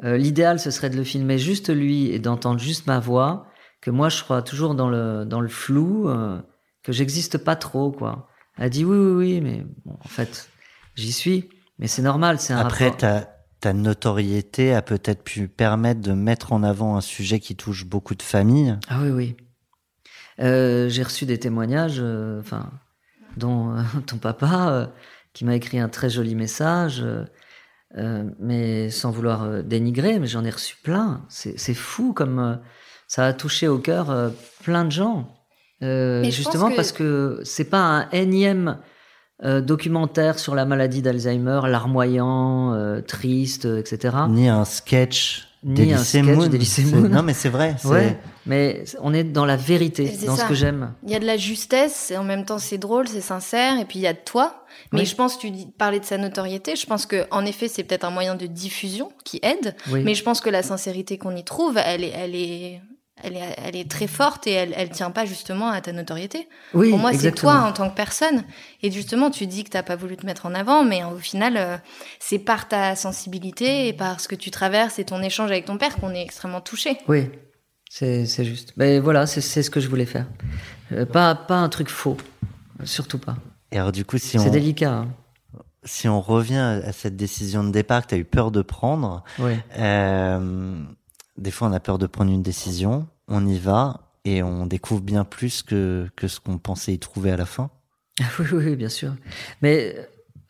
Euh, 0.02 0.16
L'idéal, 0.16 0.58
ce 0.58 0.70
serait 0.70 0.90
de 0.90 0.96
le 0.96 1.04
filmer 1.04 1.38
juste 1.38 1.72
lui 1.72 2.10
et 2.10 2.18
d'entendre 2.18 2.58
juste 2.58 2.86
ma 2.86 2.98
voix. 2.98 3.46
Que 3.80 3.90
moi, 3.90 4.08
je 4.08 4.22
crois 4.22 4.42
toujours 4.42 4.74
dans 4.74 4.88
le 4.88 5.24
dans 5.24 5.40
le 5.40 5.48
flou, 5.48 6.08
euh, 6.08 6.40
que 6.82 6.92
j'existe 6.92 7.38
pas 7.38 7.56
trop, 7.56 7.92
quoi. 7.92 8.28
Elle 8.58 8.64
a 8.64 8.68
dit 8.68 8.84
oui, 8.84 8.96
oui, 8.96 9.12
oui, 9.12 9.40
mais 9.40 9.64
bon, 9.84 9.96
en 10.04 10.08
fait, 10.08 10.50
j'y 10.96 11.12
suis. 11.12 11.48
Mais 11.78 11.86
c'est 11.86 12.02
normal, 12.02 12.40
c'est 12.40 12.52
un 12.52 12.58
Après, 12.58 12.88
rapport. 12.88 13.24
Ta, 13.60 13.72
notoriété 13.72 14.74
a 14.74 14.82
peut-être 14.82 15.22
pu 15.22 15.48
permettre 15.48 16.00
de 16.00 16.12
mettre 16.12 16.52
en 16.52 16.62
avant 16.62 16.96
un 16.96 17.00
sujet 17.00 17.40
qui 17.40 17.56
touche 17.56 17.84
beaucoup 17.84 18.14
de 18.14 18.22
familles. 18.22 18.78
Ah 18.88 18.98
oui, 19.02 19.10
oui. 19.10 19.36
Euh, 20.40 20.88
J'ai 20.88 21.02
reçu 21.02 21.26
des 21.26 21.38
témoignages, 21.38 21.98
euh, 22.00 22.40
enfin, 22.40 22.70
dont 23.36 23.76
euh, 23.76 23.82
ton 24.06 24.16
papa, 24.18 24.70
euh, 24.70 24.86
qui 25.34 25.44
m'a 25.44 25.54
écrit 25.54 25.78
un 25.78 25.88
très 25.88 26.08
joli 26.10 26.34
message, 26.34 27.04
mais 28.38 28.90
sans 28.90 29.10
vouloir 29.10 29.42
euh, 29.42 29.62
dénigrer, 29.62 30.18
mais 30.18 30.26
j'en 30.26 30.44
ai 30.44 30.50
reçu 30.50 30.76
plein. 30.82 31.24
C'est 31.28 31.74
fou 31.74 32.12
comme 32.12 32.38
euh, 32.38 32.56
ça 33.08 33.26
a 33.26 33.32
touché 33.32 33.68
au 33.68 33.78
cœur 33.78 34.10
euh, 34.10 34.30
plein 34.62 34.84
de 34.84 34.92
gens. 34.92 35.36
Euh, 35.82 36.22
justement 36.30 36.68
que- 36.70 36.76
parce 36.76 36.92
que 36.92 37.40
c'est 37.44 37.64
pas 37.64 37.78
un 37.82 38.10
énième 38.10 38.78
euh, 39.44 39.60
documentaire 39.60 40.38
sur 40.38 40.54
la 40.54 40.64
maladie 40.64 41.02
d'Alzheimer, 41.02 41.60
larmoyant, 41.66 42.74
euh, 42.74 43.00
triste, 43.00 43.64
euh, 43.66 43.78
etc. 43.80 44.16
Ni 44.28 44.48
un 44.48 44.64
sketch 44.64 45.46
Ni 45.62 45.74
d'Elysée 45.74 46.20
un 46.20 46.22
sketch 46.24 46.86
Moon. 46.92 47.08
Non, 47.08 47.22
mais 47.22 47.34
c'est 47.34 47.48
vrai. 47.50 47.74
c'est- 47.78 47.88
Ouais, 47.88 48.18
mais 48.46 48.84
on 49.02 49.12
est 49.12 49.24
dans 49.24 49.44
la 49.44 49.56
vérité, 49.56 50.06
C'est 50.18 50.26
dans 50.26 50.36
ça. 50.36 50.44
ce 50.44 50.48
que 50.48 50.54
j'aime. 50.54 50.92
Il 51.04 51.10
y 51.10 51.14
a 51.14 51.18
de 51.18 51.26
la 51.26 51.36
justesse 51.36 52.10
et 52.10 52.16
en 52.16 52.24
même 52.24 52.44
temps 52.46 52.58
c'est 52.58 52.78
drôle, 52.78 53.08
c'est 53.08 53.20
sincère 53.20 53.78
et 53.78 53.84
puis 53.84 53.98
il 53.98 54.02
y 54.02 54.06
a 54.06 54.14
de 54.14 54.18
toi. 54.24 54.64
Mais 54.92 55.00
Oui. 55.00 55.06
je 55.06 55.14
pense 55.14 55.38
tu 55.38 55.50
parlais 55.76 56.00
de 56.00 56.04
sa 56.06 56.16
notoriété, 56.16 56.76
je 56.76 56.86
pense 56.86 57.04
que 57.04 57.26
en 57.30 57.44
effet 57.44 57.68
c'est 57.68 57.82
peut-être 57.84 58.04
un 58.04 58.10
moyen 58.10 58.36
de 58.36 58.46
diffusion 58.46 59.10
qui 59.24 59.38
aide. 59.42 59.74
Oui. 59.90 60.02
Mais 60.02 60.14
je 60.14 60.22
pense 60.22 60.40
que 60.40 60.48
la 60.48 60.62
sincérité 60.62 61.18
qu'on 61.18 61.36
y 61.36 61.44
trouve, 61.44 61.76
elle 61.76 62.04
est, 62.04 62.12
elle 62.16 62.34
est, 62.34 62.80
elle 63.22 63.36
est, 63.36 63.56
elle 63.64 63.76
est 63.76 63.90
très 63.90 64.06
forte 64.06 64.46
et 64.46 64.52
elle, 64.52 64.72
elle 64.76 64.90
tient 64.90 65.10
pas 65.10 65.24
justement 65.24 65.68
à 65.70 65.80
ta 65.80 65.92
notoriété. 65.92 66.48
Oui, 66.74 66.90
Pour 66.90 66.98
moi, 66.98 67.12
c'est 67.12 67.32
toi 67.32 67.54
en 67.60 67.72
tant 67.72 67.88
que 67.90 67.94
personne. 67.94 68.44
Et 68.82 68.90
justement, 68.90 69.30
tu 69.30 69.46
dis 69.46 69.64
que 69.64 69.70
t'as 69.70 69.82
pas 69.82 69.96
voulu 69.96 70.16
te 70.16 70.24
mettre 70.26 70.46
en 70.46 70.54
avant, 70.54 70.84
mais 70.84 71.02
au 71.04 71.16
final, 71.18 71.56
euh, 71.56 71.76
c'est 72.18 72.38
par 72.38 72.68
ta 72.68 72.96
sensibilité 72.96 73.88
et 73.88 73.92
par 73.92 74.20
ce 74.20 74.28
que 74.28 74.34
tu 74.34 74.50
traverses 74.50 74.98
et 74.98 75.04
ton 75.04 75.22
échange 75.22 75.50
avec 75.50 75.64
ton 75.66 75.76
père 75.78 75.96
qu'on 75.96 76.14
est 76.14 76.22
extrêmement 76.22 76.60
touché. 76.60 76.96
Oui, 77.08 77.28
c'est 77.88 78.24
juste. 78.44 78.72
Mais 78.76 78.98
voilà, 79.00 79.26
c'est 79.26 79.40
c'est 79.40 79.62
ce 79.62 79.70
que 79.70 79.80
je 79.80 79.88
voulais 79.88 80.06
faire. 80.06 80.26
Euh, 80.92 81.06
pas, 81.06 81.34
pas 81.34 81.56
un 81.56 81.68
truc 81.68 81.88
faux, 81.88 82.16
surtout 82.84 83.18
pas. 83.18 83.36
Et 83.72 83.78
alors, 83.78 83.92
du 83.92 84.04
coup, 84.04 84.18
si 84.18 84.38
C'est 84.38 84.48
on, 84.48 84.50
délicat. 84.50 84.90
hein. 84.92 85.08
si 85.84 86.08
on 86.08 86.20
revient 86.20 86.80
à 86.84 86.92
cette 86.92 87.16
décision 87.16 87.62
de 87.64 87.70
départ 87.70 88.02
que 88.02 88.08
tu 88.08 88.14
as 88.16 88.18
eu 88.18 88.24
peur 88.24 88.50
de 88.50 88.62
prendre, 88.62 89.22
Oui. 89.38 89.52
euh, 89.78 90.74
des 91.40 91.50
fois, 91.50 91.68
on 91.68 91.72
a 91.72 91.80
peur 91.80 91.98
de 91.98 92.06
prendre 92.06 92.30
une 92.30 92.42
décision, 92.42 93.08
on 93.26 93.46
y 93.46 93.58
va 93.58 94.12
et 94.24 94.42
on 94.42 94.66
découvre 94.66 95.00
bien 95.00 95.24
plus 95.24 95.62
que, 95.62 96.06
que 96.14 96.28
ce 96.28 96.38
qu'on 96.38 96.58
pensait 96.58 96.92
y 96.92 96.98
trouver 96.98 97.32
à 97.32 97.36
la 97.36 97.46
fin. 97.46 97.70
Ah 98.20 98.26
oui, 98.38 98.46
oui, 98.52 98.64
oui, 98.66 98.76
bien 98.76 98.90
sûr. 98.90 99.14
Mais 99.62 99.94
euh, 99.96 100.02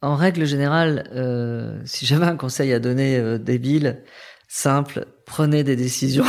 en 0.02 0.16
règle 0.16 0.44
générale, 0.44 1.08
euh, 1.14 1.80
si 1.84 2.06
j'avais 2.06 2.26
un 2.26 2.36
conseil 2.36 2.72
à 2.72 2.80
donner 2.80 3.16
euh, 3.16 3.38
débile, 3.38 4.02
simple, 4.48 5.06
prenez 5.26 5.62
des 5.62 5.76
décisions. 5.76 6.24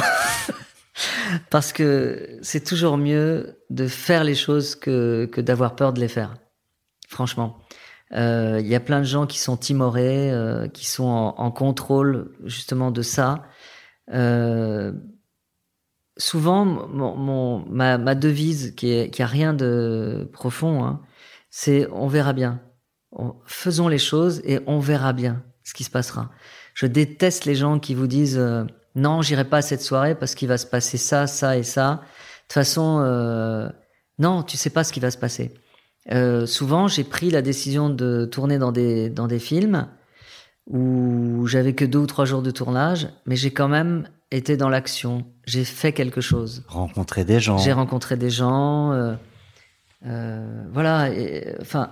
Parce 1.50 1.74
que 1.74 2.38
c'est 2.43 2.63
toujours 2.63 2.97
mieux 2.97 3.58
de 3.71 3.88
faire 3.88 4.24
les 4.24 4.36
choses 4.36 4.76
que, 4.76 5.28
que 5.32 5.41
d'avoir 5.41 5.76
peur 5.76 5.93
de 5.93 6.00
les 6.00 6.08
faire. 6.08 6.36
Franchement. 7.10 7.58
Euh, 8.13 8.60
Il 8.62 8.67
y 8.67 8.76
a 8.76 8.80
plein 8.80 9.00
de 9.00 9.06
gens 9.06 9.26
qui 9.26 9.39
sont 9.39 9.58
timorés, 9.58 10.32
euh, 10.32 10.67
qui 10.67 10.86
sont 10.86 11.06
en, 11.06 11.36
en 11.38 11.52
contrôle 11.52 12.32
justement 12.43 12.91
de 12.91 13.02
ça. 13.02 13.43
Euh, 14.10 14.92
souvent, 16.18 16.66
mon, 16.66 17.16
mon- 17.16 17.66
ma, 17.70 17.98
ma 17.98 18.16
devise, 18.16 18.74
qui, 18.76 18.92
est, 18.92 19.10
qui 19.10 19.22
a 19.24 19.28
rien 19.28 19.54
de 19.54 20.30
profond, 20.34 20.84
hein, 20.84 21.02
c'est 21.50 21.88
on 21.92 22.08
verra 22.08 22.34
bien. 22.34 22.62
On- 23.12 23.36
faisons 23.46 23.88
les 23.88 23.98
choses 23.98 24.42
et 24.46 24.60
on 24.68 24.80
verra 24.80 25.14
bien 25.14 25.44
ce 25.64 25.74
qui 25.74 25.84
se 25.84 25.90
passera. 25.92 26.30
Je 26.74 26.86
déteste 26.86 27.46
les 27.46 27.56
gens 27.56 27.80
qui 27.80 27.94
vous 27.96 28.08
disent 28.08 28.38
euh, 28.38 28.64
non, 28.96 29.22
j'irai 29.22 29.46
pas 29.46 29.58
à 29.58 29.62
cette 29.62 29.82
soirée 29.82 30.16
parce 30.16 30.36
qu'il 30.36 30.48
va 30.48 30.58
se 30.58 30.66
passer 30.66 30.98
ça, 30.98 31.28
ça 31.28 31.58
et 31.58 31.64
ça. 31.64 31.92
De 31.96 31.98
toute 32.48 32.54
façon, 32.54 33.00
euh, 33.04 33.70
non, 34.20 34.44
tu 34.44 34.58
sais 34.58 34.70
pas 34.70 34.84
ce 34.84 34.92
qui 34.94 35.00
va 35.00 35.12
se 35.12 35.18
passer. 35.18 35.54
Euh, 36.12 36.46
souvent, 36.46 36.88
j'ai 36.88 37.04
pris 37.04 37.30
la 37.30 37.42
décision 37.42 37.90
de 37.90 38.26
tourner 38.26 38.58
dans 38.58 38.72
des 38.72 39.10
dans 39.10 39.28
des 39.28 39.40
films 39.40 39.88
où 40.67 41.45
j'avais 41.47 41.74
que 41.74 41.86
deux 41.86 42.00
ou 42.00 42.08
trois 42.08 42.26
jours 42.26 42.41
de 42.41 42.52
tournage, 42.52 43.10
mais 43.26 43.36
j'ai 43.36 43.52
quand 43.52 43.67
même 43.67 44.08
été 44.32 44.58
dans 44.58 44.69
l'action. 44.69 45.26
J'ai 45.45 45.65
fait 45.65 45.91
quelque 45.91 46.21
chose. 46.21 46.63
Rencontrer 46.67 47.26
des 47.26 47.39
gens. 47.39 47.58
J'ai 47.58 47.74
rencontré 47.74 48.15
des 48.15 48.30
gens. 48.30 48.91
euh, 48.93 49.15
euh, 50.06 50.63
voilà. 50.71 51.10
et, 51.10 51.56
Enfin, 51.62 51.91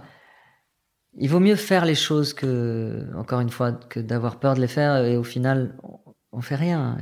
il 1.18 1.30
vaut 1.30 1.40
mieux 1.40 1.56
faire 1.56 1.86
les 1.86 1.96
choses 1.96 2.34
que, 2.34 3.08
encore 3.18 3.42
une 3.42 3.50
fois, 3.50 3.72
que 3.74 4.00
d'avoir 4.00 4.40
peur 4.40 4.56
de 4.56 4.62
les 4.62 4.68
faire 4.68 5.04
et 5.04 5.18
au 5.18 5.24
final, 5.24 5.76
on, 5.84 6.00
on 6.32 6.42
fait 6.42 6.56
rien. 6.56 6.98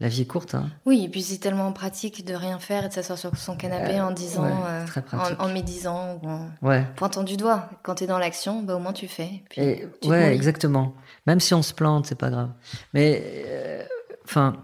Euh, 0.00 0.04
La 0.04 0.08
vie 0.08 0.22
est 0.22 0.26
courte. 0.26 0.54
Hein. 0.54 0.68
Oui, 0.84 1.04
et 1.04 1.08
puis 1.08 1.22
c'est 1.22 1.38
tellement 1.38 1.72
pratique 1.72 2.24
de 2.24 2.34
rien 2.34 2.58
faire 2.58 2.84
et 2.84 2.88
de 2.88 2.92
s'asseoir 2.92 3.18
sur 3.18 3.36
son 3.36 3.56
canapé 3.56 4.00
en 4.00 4.10
disant, 4.10 4.44
ouais, 4.44 4.52
euh, 4.68 4.86
en, 5.38 5.46
en 5.46 5.52
médisant 5.52 6.18
ou 6.22 6.28
en 6.28 6.50
Ouais. 6.62 6.84
pointant 6.96 7.22
du 7.22 7.36
doigt. 7.36 7.68
Quand 7.82 7.96
t'es 7.96 8.06
dans 8.06 8.18
l'action, 8.18 8.62
bah, 8.62 8.76
au 8.76 8.78
moins 8.78 8.92
tu 8.92 9.08
fais. 9.08 9.42
Puis 9.50 9.60
Et, 9.62 9.88
tu 10.02 10.08
ouais, 10.08 10.34
exactement. 10.34 10.94
Même 11.26 11.40
si 11.40 11.54
on 11.54 11.62
se 11.62 11.72
plante, 11.74 12.06
c'est 12.06 12.18
pas 12.18 12.30
grave. 12.30 12.50
Mais, 12.94 13.22
euh, 13.46 13.84
enfin, 14.24 14.54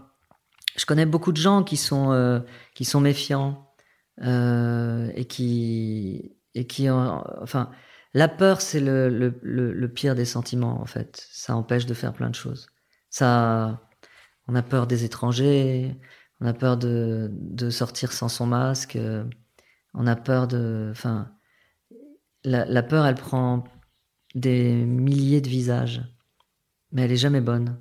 je 0.76 0.84
connais 0.86 1.06
beaucoup 1.06 1.32
de 1.32 1.36
gens 1.38 1.62
qui 1.62 1.76
sont 1.76 2.12
euh, 2.12 2.40
qui 2.74 2.84
sont 2.84 3.00
méfiants 3.00 3.68
euh, 4.22 5.10
et 5.14 5.24
qui 5.24 6.36
et 6.54 6.66
qui, 6.66 6.90
enfin, 6.90 7.70
la 8.12 8.28
peur, 8.28 8.60
c'est 8.60 8.80
le, 8.80 9.08
le, 9.08 9.38
le, 9.42 9.72
le 9.72 9.88
pire 9.88 10.14
des 10.14 10.26
sentiments 10.26 10.78
en 10.82 10.84
fait. 10.84 11.26
Ça 11.32 11.56
empêche 11.56 11.86
de 11.86 11.94
faire 11.94 12.12
plein 12.12 12.28
de 12.28 12.34
choses. 12.34 12.66
Ça, 13.08 13.80
on 14.48 14.54
a 14.54 14.62
peur 14.62 14.86
des 14.86 15.04
étrangers, 15.04 15.96
on 16.40 16.46
a 16.46 16.52
peur 16.54 16.76
de 16.76 17.30
de 17.32 17.70
sortir 17.70 18.12
sans 18.12 18.28
son 18.28 18.46
masque, 18.46 18.96
euh, 18.96 19.24
on 19.94 20.06
a 20.06 20.16
peur 20.16 20.48
de, 20.48 20.88
enfin, 20.90 21.30
la, 22.44 22.64
la 22.64 22.82
peur, 22.82 23.06
elle 23.06 23.14
prend 23.14 23.64
des 24.34 24.72
milliers 24.84 25.40
de 25.40 25.48
visages, 25.48 26.02
mais 26.92 27.02
elle 27.02 27.12
est 27.12 27.16
jamais 27.16 27.40
bonne. 27.40 27.76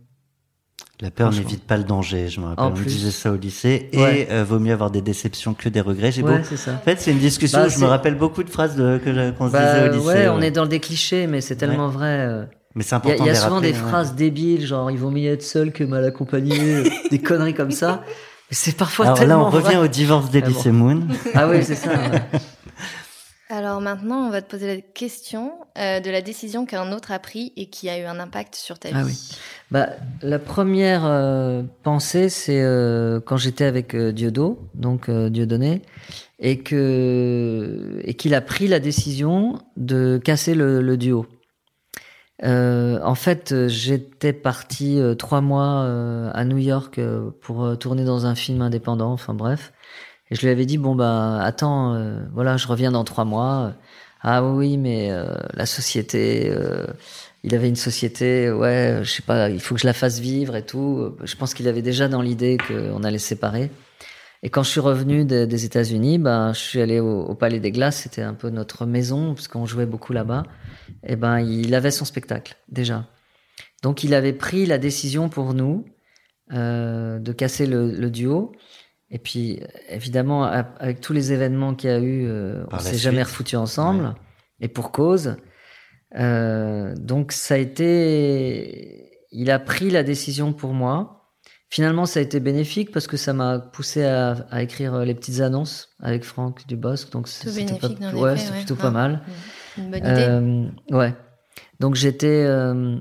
La 0.99 1.09
peur 1.09 1.31
n'évite 1.31 1.63
pas 1.65 1.77
le 1.77 1.83
danger. 1.83 2.27
Je 2.27 2.39
me 2.39 2.45
rappelle, 2.45 2.65
on 2.65 2.75
me 2.77 2.85
disait 2.85 3.09
ça 3.09 3.31
au 3.31 3.35
lycée. 3.35 3.89
Ouais. 3.93 4.19
Et 4.21 4.31
euh, 4.31 4.43
vaut 4.43 4.59
mieux 4.59 4.73
avoir 4.73 4.91
des 4.91 5.01
déceptions 5.01 5.55
que 5.55 5.67
des 5.67 5.81
regrets. 5.81 6.11
J'ai 6.11 6.21
Ouais, 6.21 6.37
beau- 6.41 6.55
ça. 6.55 6.75
En 6.75 6.77
fait, 6.79 7.01
c'est 7.01 7.11
une 7.11 7.17
discussion 7.17 7.57
Bah, 7.61 7.65
où 7.65 7.69
je 7.69 7.79
me 7.79 7.85
rappelle 7.85 8.15
beaucoup 8.15 8.43
de 8.43 8.51
phrases 8.51 8.75
de, 8.75 8.99
qu'on 9.35 9.47
se 9.47 9.53
Bah, 9.53 9.65
disait 9.65 9.89
au 9.89 9.93
lycée. 9.93 10.07
ouais, 10.07 10.27
on 10.29 10.37
ouais. 10.37 10.47
est 10.47 10.51
dans 10.51 10.67
des 10.67 10.79
clichés, 10.79 11.25
mais 11.25 11.41
c'est 11.41 11.55
tellement 11.55 11.87
vrai. 11.87 12.47
Euh. 12.71 12.75
Mais 12.75 12.83
c'est 12.83 12.95
Il 13.03 13.09
y 13.09 13.11
a, 13.11 13.13
important 13.13 13.23
il 13.23 13.27
y 13.27 13.29
a 13.29 13.33
de 13.33 13.35
les 13.35 13.35
souvent 13.35 13.55
rappeler, 13.55 13.71
des 13.73 13.77
ouais. 13.79 13.87
phrases 13.89 14.15
débiles, 14.15 14.65
genre 14.65 14.91
il 14.91 14.97
vaut 14.97 15.11
mieux 15.11 15.31
être 15.31 15.43
seul 15.43 15.71
que 15.71 15.83
mal 15.83 16.03
accompagné, 16.05 16.83
des 17.11 17.19
conneries 17.19 17.53
comme 17.53 17.71
ça. 17.71 18.03
C'est 18.49 18.75
parfois 18.75 19.05
Alors 19.05 19.15
là, 19.17 19.21
tellement 19.21 19.47
on 19.47 19.49
revient 19.49 19.65
vrai. 19.75 19.77
au 19.77 19.87
divorce 19.87 20.25
Ah 20.27 20.39
bon. 20.39 20.39
d'Elysée 20.47 20.71
Moon. 20.71 21.07
Ah 21.35 21.47
oui, 21.49 21.63
c'est 21.63 21.75
ça. 21.75 21.89
ouais. 21.89 22.21
Alors 23.49 23.81
maintenant, 23.81 24.27
on 24.27 24.29
va 24.29 24.41
te 24.41 24.49
poser 24.49 24.67
la 24.75 24.81
question 24.81 25.51
euh, 25.77 25.99
de 25.99 26.09
la 26.09 26.21
décision 26.21 26.65
qu'un 26.65 26.93
autre 26.93 27.11
a 27.11 27.19
pris 27.19 27.51
et 27.57 27.65
qui 27.65 27.89
a 27.89 27.99
eu 27.99 28.03
un 28.05 28.17
impact 28.17 28.55
sur 28.55 28.79
ta 28.79 28.87
vie. 28.89 28.95
Ah 28.97 29.03
oui. 29.05 29.17
Bah, 29.71 29.89
la 30.21 30.39
première 30.39 31.01
euh, 31.05 31.61
pensée, 31.83 32.29
c'est 32.29 32.61
euh, 32.61 33.19
quand 33.19 33.35
j'étais 33.35 33.65
avec 33.65 33.93
euh, 33.93 34.13
Diodo, 34.13 34.57
donc 34.73 35.09
euh, 35.09 35.29
Dieudonné, 35.29 35.81
et 36.39 36.59
que 36.59 37.99
et 38.05 38.13
qu'il 38.13 38.33
a 38.35 38.41
pris 38.41 38.69
la 38.69 38.79
décision 38.79 39.59
de 39.75 40.17
casser 40.23 40.55
le, 40.55 40.81
le 40.81 40.95
duo. 40.95 41.25
Euh, 42.43 42.99
en 43.03 43.15
fait, 43.15 43.51
euh, 43.51 43.67
j'étais 43.67 44.33
parti 44.33 44.99
euh, 44.99 45.13
trois 45.15 45.41
mois 45.41 45.83
euh, 45.83 46.31
à 46.33 46.43
New 46.43 46.57
York 46.57 46.97
euh, 46.97 47.29
pour 47.41 47.63
euh, 47.63 47.75
tourner 47.75 48.03
dans 48.03 48.25
un 48.25 48.35
film 48.35 48.61
indépendant. 48.61 49.11
Enfin 49.11 49.33
bref, 49.33 49.73
et 50.31 50.35
je 50.35 50.41
lui 50.41 50.49
avais 50.49 50.65
dit 50.65 50.77
bon 50.77 50.95
bah 50.95 51.39
attends, 51.43 51.95
voilà, 52.33 52.57
je 52.57 52.67
reviens 52.67 52.91
dans 52.91 53.03
trois 53.03 53.25
mois. 53.25 53.73
Ah 54.21 54.43
oui, 54.45 54.77
mais 54.77 55.11
la 55.53 55.65
société. 55.65 56.53
il 57.43 57.55
avait 57.55 57.69
une 57.69 57.75
société, 57.75 58.51
ouais, 58.51 58.99
je 59.03 59.11
sais 59.11 59.23
pas, 59.23 59.49
il 59.49 59.59
faut 59.59 59.75
que 59.75 59.81
je 59.81 59.87
la 59.87 59.93
fasse 59.93 60.19
vivre 60.19 60.55
et 60.55 60.65
tout. 60.65 61.15
Je 61.23 61.35
pense 61.35 61.53
qu'il 61.53 61.67
avait 61.67 61.81
déjà 61.81 62.07
dans 62.07 62.21
l'idée 62.21 62.57
qu'on 62.57 63.03
allait 63.03 63.17
se 63.19 63.27
séparer. 63.27 63.71
Et 64.43 64.49
quand 64.49 64.63
je 64.63 64.69
suis 64.69 64.79
revenu 64.79 65.23
de- 65.25 65.45
des 65.45 65.65
États-Unis, 65.65 66.17
ben, 66.17 66.51
je 66.53 66.59
suis 66.59 66.81
allé 66.81 66.99
au, 66.99 67.21
au 67.25 67.35
Palais 67.35 67.59
des 67.59 67.71
Glaces, 67.71 67.97
c'était 67.97 68.23
un 68.23 68.33
peu 68.33 68.49
notre 68.49 68.85
maison, 68.85 69.33
parce 69.35 69.47
qu'on 69.47 69.65
jouait 69.65 69.85
beaucoup 69.85 70.13
là-bas. 70.13 70.43
Et 71.03 71.15
ben, 71.15 71.39
il 71.39 71.73
avait 71.75 71.91
son 71.91 72.05
spectacle, 72.05 72.55
déjà. 72.69 73.07
Donc, 73.83 74.03
il 74.03 74.13
avait 74.13 74.33
pris 74.33 74.65
la 74.65 74.77
décision 74.77 75.29
pour 75.29 75.53
nous 75.53 75.85
euh, 76.53 77.19
de 77.19 77.31
casser 77.33 77.65
le, 77.67 77.91
le 77.91 78.09
duo. 78.09 78.51
Et 79.11 79.19
puis, 79.19 79.59
évidemment, 79.89 80.43
avec 80.45 81.01
tous 81.01 81.13
les 81.13 81.33
événements 81.33 81.75
qu'il 81.75 81.89
y 81.89 81.93
a 81.93 81.99
eu, 81.99 82.25
euh, 82.27 82.63
on 82.71 82.79
s'est 82.79 82.97
jamais 82.97 83.23
refoutu 83.23 83.55
ensemble. 83.57 84.15
Et 84.59 84.67
pour 84.67 84.91
cause. 84.91 85.35
Euh, 86.17 86.93
donc 86.97 87.31
ça 87.31 87.53
a 87.53 87.57
été, 87.57 89.09
il 89.31 89.49
a 89.49 89.59
pris 89.59 89.89
la 89.89 90.03
décision 90.03 90.51
pour 90.53 90.73
moi. 90.73 91.20
Finalement, 91.73 92.05
ça 92.05 92.19
a 92.19 92.21
été 92.23 92.39
bénéfique 92.41 92.91
parce 92.91 93.07
que 93.07 93.15
ça 93.17 93.31
m'a 93.31 93.57
poussé 93.57 94.03
à, 94.03 94.31
à 94.51 94.61
écrire 94.61 94.93
euh, 94.93 95.05
les 95.05 95.15
petites 95.15 95.39
annonces 95.39 95.89
avec 96.01 96.25
Franck 96.25 96.67
Dubosc. 96.67 97.09
Donc 97.11 97.27
c'était 97.29 97.65
pas, 97.79 97.87
ouais, 98.13 98.35
c'est 98.37 98.51
ouais. 98.51 98.57
plutôt 98.57 98.75
Ah, 98.79 98.81
pas 98.83 98.91
mal. 98.91 99.21
Une 99.77 99.89
bonne 99.89 99.99
idée. 99.99 100.09
Euh, 100.09 100.65
ouais. 100.91 101.15
Donc 101.79 101.95
j'étais, 101.95 102.43
euh, 102.45 102.97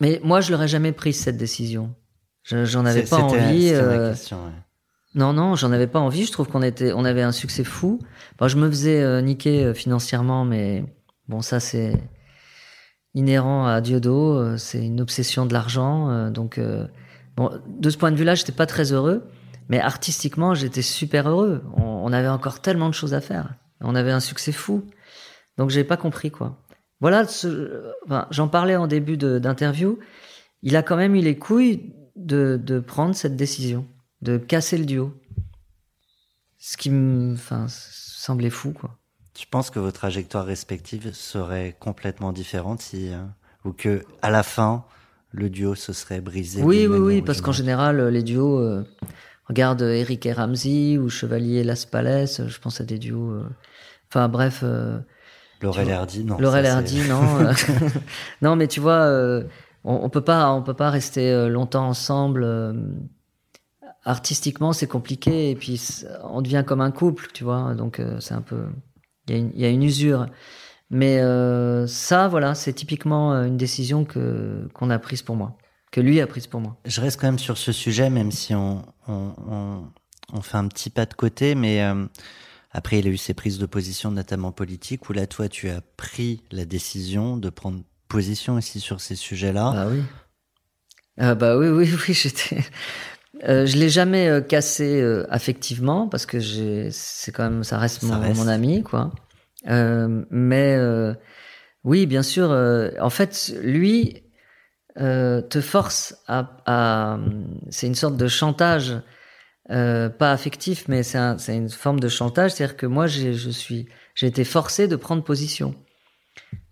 mais 0.00 0.20
moi 0.22 0.42
je 0.42 0.52
l'aurais 0.52 0.68
jamais 0.68 0.92
pris 0.92 1.14
cette 1.14 1.38
décision. 1.38 1.94
Je- 2.42 2.66
J'en 2.66 2.84
avais 2.84 3.06
C'est- 3.06 3.10
pas 3.16 3.22
envie. 3.22 3.68
c'était 3.68 3.82
ma 3.82 3.88
euh, 3.88 4.10
question, 4.10 4.36
ouais. 4.44 4.52
non, 5.14 5.32
non, 5.32 5.54
j'en 5.56 5.72
avais 5.72 5.86
pas 5.86 6.00
envie. 6.00 6.26
Je 6.26 6.32
trouve 6.32 6.48
qu'on 6.48 6.62
était, 6.62 6.92
on 6.92 7.06
avait 7.06 7.22
un 7.22 7.32
succès 7.32 7.64
fou. 7.64 7.98
Bon, 8.38 8.46
je 8.46 8.58
me 8.58 8.68
faisais 8.68 9.00
euh, 9.02 9.22
niquer 9.22 9.64
euh, 9.64 9.72
financièrement, 9.74 10.44
mais 10.44 10.84
bon, 11.28 11.40
ça 11.40 11.60
c'est 11.60 11.94
inhérent 13.14 13.66
à 13.66 13.80
Diodo. 13.80 14.56
c'est 14.58 14.84
une 14.84 15.00
obsession 15.00 15.46
de 15.46 15.52
l'argent. 15.54 16.10
euh, 16.10 16.30
donc, 16.30 16.58
euh, 16.58 16.86
de 17.66 17.90
ce 17.90 17.96
point 17.96 18.10
de 18.10 18.16
vue-là, 18.16 18.34
j'étais 18.34 18.52
pas 18.52 18.66
très 18.66 18.92
heureux, 18.92 19.24
mais 19.68 19.80
artistiquement, 19.80 20.54
j'étais 20.54 20.82
super 20.82 21.28
heureux. 21.28 21.62
On, 21.76 22.12
avait 22.12 22.28
encore 22.28 22.60
tellement 22.60 22.88
de 22.88 22.94
choses 22.94 23.14
à 23.14 23.20
faire. 23.20 23.54
On 23.80 23.94
avait 23.94 24.10
un 24.10 24.20
succès 24.20 24.52
fou. 24.52 24.84
Donc, 25.56 25.70
j'ai 25.70 25.84
pas 25.84 25.96
compris 25.96 26.30
quoi. 26.30 26.58
Voilà, 27.00 27.24
j'en 28.30 28.48
parlais 28.48 28.76
en 28.76 28.86
début 28.86 29.16
d'interview. 29.16 29.98
Il 30.62 30.76
a 30.76 30.82
quand 30.82 30.96
même 30.96 31.14
eu 31.14 31.20
les 31.20 31.38
couilles 31.38 31.94
de, 32.16 32.60
de 32.62 32.78
prendre 32.80 33.14
cette 33.14 33.36
décision 33.36 33.86
de 34.22 34.36
casser 34.36 34.78
le 34.78 34.84
duo. 34.84 35.14
Ce 36.58 36.76
qui 36.76 36.90
me 36.90 37.34
enfin, 37.34 37.66
semblait 37.68 38.50
fou, 38.50 38.72
quoi. 38.72 38.96
Je 39.38 39.46
pense 39.50 39.70
que 39.70 39.78
vos 39.78 39.92
trajectoires 39.92 40.44
respectives 40.44 41.14
seraient 41.14 41.74
complètement 41.78 42.32
différentes 42.32 42.84
euh, 42.94 43.24
ou 43.64 43.72
que 43.72 44.04
à 44.20 44.30
la 44.30 44.42
fin, 44.42 44.84
le 45.32 45.48
duo 45.50 45.74
se 45.74 45.92
serait 45.92 46.20
brisé. 46.20 46.62
Oui, 46.62 46.86
oui, 46.86 46.98
oui, 46.98 47.20
ou 47.20 47.24
parce 47.24 47.40
qu'en 47.40 47.52
général, 47.52 48.00
euh, 48.00 48.10
les 48.10 48.22
duos, 48.22 48.58
euh, 48.58 48.84
regarde 49.48 49.82
euh, 49.82 49.92
Eric 49.94 50.26
et 50.26 50.32
Ramsey 50.32 50.98
ou 50.98 51.08
Chevalier 51.08 51.62
Las 51.64 51.86
Palais, 51.86 52.26
je 52.26 52.58
pense 52.58 52.80
à 52.80 52.84
des 52.84 52.98
duos. 52.98 53.30
euh, 53.30 53.44
Enfin, 54.08 54.28
bref. 54.28 54.60
euh, 54.64 54.98
Laurel. 55.62 55.90
Hardy, 55.90 56.24
non. 56.24 56.38
Laurel 56.38 56.66
Hardy, 56.66 57.02
non. 57.08 57.22
non, 58.42 58.56
mais 58.56 58.66
tu 58.66 58.80
vois, 58.80 59.06
on, 59.84 59.94
on 60.04 60.08
peut 60.08 60.24
pas, 60.24 60.50
on 60.52 60.62
peut 60.62 60.74
pas 60.74 60.90
rester 60.90 61.48
longtemps 61.48 61.86
ensemble. 61.86 62.44
artistiquement, 64.04 64.72
c'est 64.72 64.86
compliqué, 64.86 65.50
et 65.50 65.54
puis 65.56 65.80
on 66.24 66.42
devient 66.42 66.64
comme 66.66 66.80
un 66.80 66.90
couple, 66.90 67.28
tu 67.32 67.44
vois. 67.44 67.74
Donc 67.74 68.00
c'est 68.20 68.34
un 68.34 68.40
peu, 68.40 68.64
y, 69.28 69.34
il 69.34 69.60
y 69.60 69.64
a 69.64 69.68
une 69.68 69.82
usure. 69.82 70.26
Mais 70.90 71.20
euh, 71.20 71.86
ça, 71.86 72.28
voilà, 72.28 72.54
c'est 72.54 72.72
typiquement 72.72 73.32
euh, 73.32 73.44
une 73.46 73.56
décision 73.56 74.04
que 74.04 74.68
qu'on 74.74 74.90
a 74.90 74.98
prise 74.98 75.22
pour 75.22 75.36
moi, 75.36 75.56
que 75.92 76.00
lui 76.00 76.20
a 76.20 76.26
prise 76.26 76.46
pour 76.48 76.60
moi. 76.60 76.76
Je 76.84 77.00
reste 77.00 77.20
quand 77.20 77.28
même 77.28 77.38
sur 77.38 77.56
ce 77.58 77.70
sujet, 77.72 78.10
même 78.10 78.32
si 78.32 78.54
on, 78.54 78.84
on, 79.06 79.32
on, 79.48 79.84
on 80.32 80.40
fait 80.42 80.56
un 80.56 80.66
petit 80.66 80.90
pas 80.90 81.06
de 81.06 81.14
côté, 81.14 81.54
mais 81.54 81.82
euh, 81.82 82.06
après, 82.72 82.98
il 82.98 83.06
a 83.06 83.10
eu 83.10 83.16
ses 83.16 83.34
prises 83.34 83.58
de 83.58 83.66
position, 83.66 84.10
notamment 84.10 84.52
politiques, 84.52 85.08
où 85.08 85.12
là, 85.12 85.26
toi, 85.26 85.48
tu 85.48 85.68
as 85.70 85.80
pris 85.96 86.42
la 86.50 86.64
décision 86.64 87.36
de 87.36 87.50
prendre 87.50 87.80
position 88.08 88.54
aussi 88.54 88.80
sur 88.80 89.00
ces 89.00 89.14
sujets-là. 89.14 89.72
Bah 89.72 89.86
oui. 89.90 90.02
Ah 91.18 91.34
bah 91.34 91.56
oui, 91.56 91.68
oui, 91.68 91.88
oui, 92.08 92.14
j'étais. 92.14 92.64
Euh, 93.48 93.64
je 93.66 93.76
l'ai 93.76 93.88
jamais 93.88 94.28
euh, 94.28 94.40
cassé 94.40 95.00
euh, 95.00 95.24
affectivement 95.30 96.08
parce 96.08 96.26
que 96.26 96.38
j'ai, 96.40 96.90
c'est 96.90 97.32
quand 97.32 97.44
même, 97.44 97.64
ça 97.64 97.78
reste, 97.78 98.00
Ça 98.00 98.06
mon, 98.06 98.20
reste. 98.20 98.40
mon 98.40 98.48
ami, 98.48 98.82
quoi. 98.82 99.12
Euh, 99.68 100.24
mais 100.30 100.76
euh, 100.76 101.14
oui, 101.84 102.06
bien 102.06 102.22
sûr. 102.22 102.50
euh, 102.50 102.90
en 103.00 103.10
fait, 103.10 103.52
lui, 103.62 104.22
euh, 104.98 105.40
te 105.42 105.60
force 105.60 106.16
à, 106.26 106.50
à 106.66 107.18
c'est 107.70 107.86
une 107.86 107.94
sorte 107.94 108.16
de 108.16 108.26
chantage, 108.28 108.94
euh, 109.70 110.08
pas 110.08 110.32
affectif, 110.32 110.86
mais 110.88 111.02
c'est 111.02 111.18
un, 111.18 111.38
c'est 111.38 111.56
une 111.56 111.68
forme 111.68 112.00
de 112.00 112.08
chantage, 112.08 112.52
c'est-à-dire 112.52 112.76
que 112.76 112.86
moi 112.86 113.06
j'ai, 113.06 113.34
je 113.34 113.50
suis, 113.50 113.88
j'ai 114.14 114.26
été 114.26 114.44
forcé 114.44 114.88
de 114.88 114.96
prendre 114.96 115.22
position. 115.22 115.74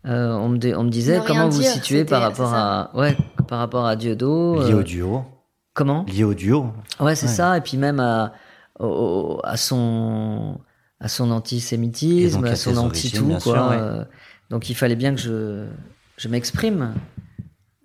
Euh, 0.06 0.32
on, 0.32 0.48
me, 0.48 0.76
on 0.76 0.84
me 0.84 0.90
disait 0.90 1.20
comment 1.26 1.48
vous 1.48 1.60
dire, 1.60 1.70
situez 1.70 2.04
par 2.04 2.22
rapport 2.22 2.52
à, 2.54 2.90
ouais, 2.94 3.16
par 3.46 3.58
rapport 3.58 3.86
à 3.86 3.94
Dieudo. 3.96 4.62
Lié 4.64 4.74
au 4.74 4.82
duo. 4.82 5.24
comment? 5.74 6.04
Lié 6.08 6.24
au 6.24 6.34
duo. 6.34 6.72
Ouais, 7.00 7.14
c'est 7.14 7.26
Ouais. 7.26 7.32
ça. 7.32 7.56
Et 7.56 7.60
puis 7.60 7.76
même 7.76 8.00
à, 8.00 8.32
au- 8.80 9.40
à 9.44 9.56
son, 9.56 10.58
à 11.00 11.08
son 11.08 11.30
antisémitisme, 11.30 12.44
à 12.44 12.50
à 12.50 12.56
son 12.56 12.76
anti-tout, 12.76 13.38
quoi. 13.42 13.70
ouais. 13.70 13.76
Euh, 13.78 14.04
donc 14.50 14.68
il 14.70 14.74
fallait 14.74 14.96
bien 14.96 15.14
que 15.14 15.20
je, 15.20 15.66
je 16.16 16.28
m'exprime. 16.28 16.94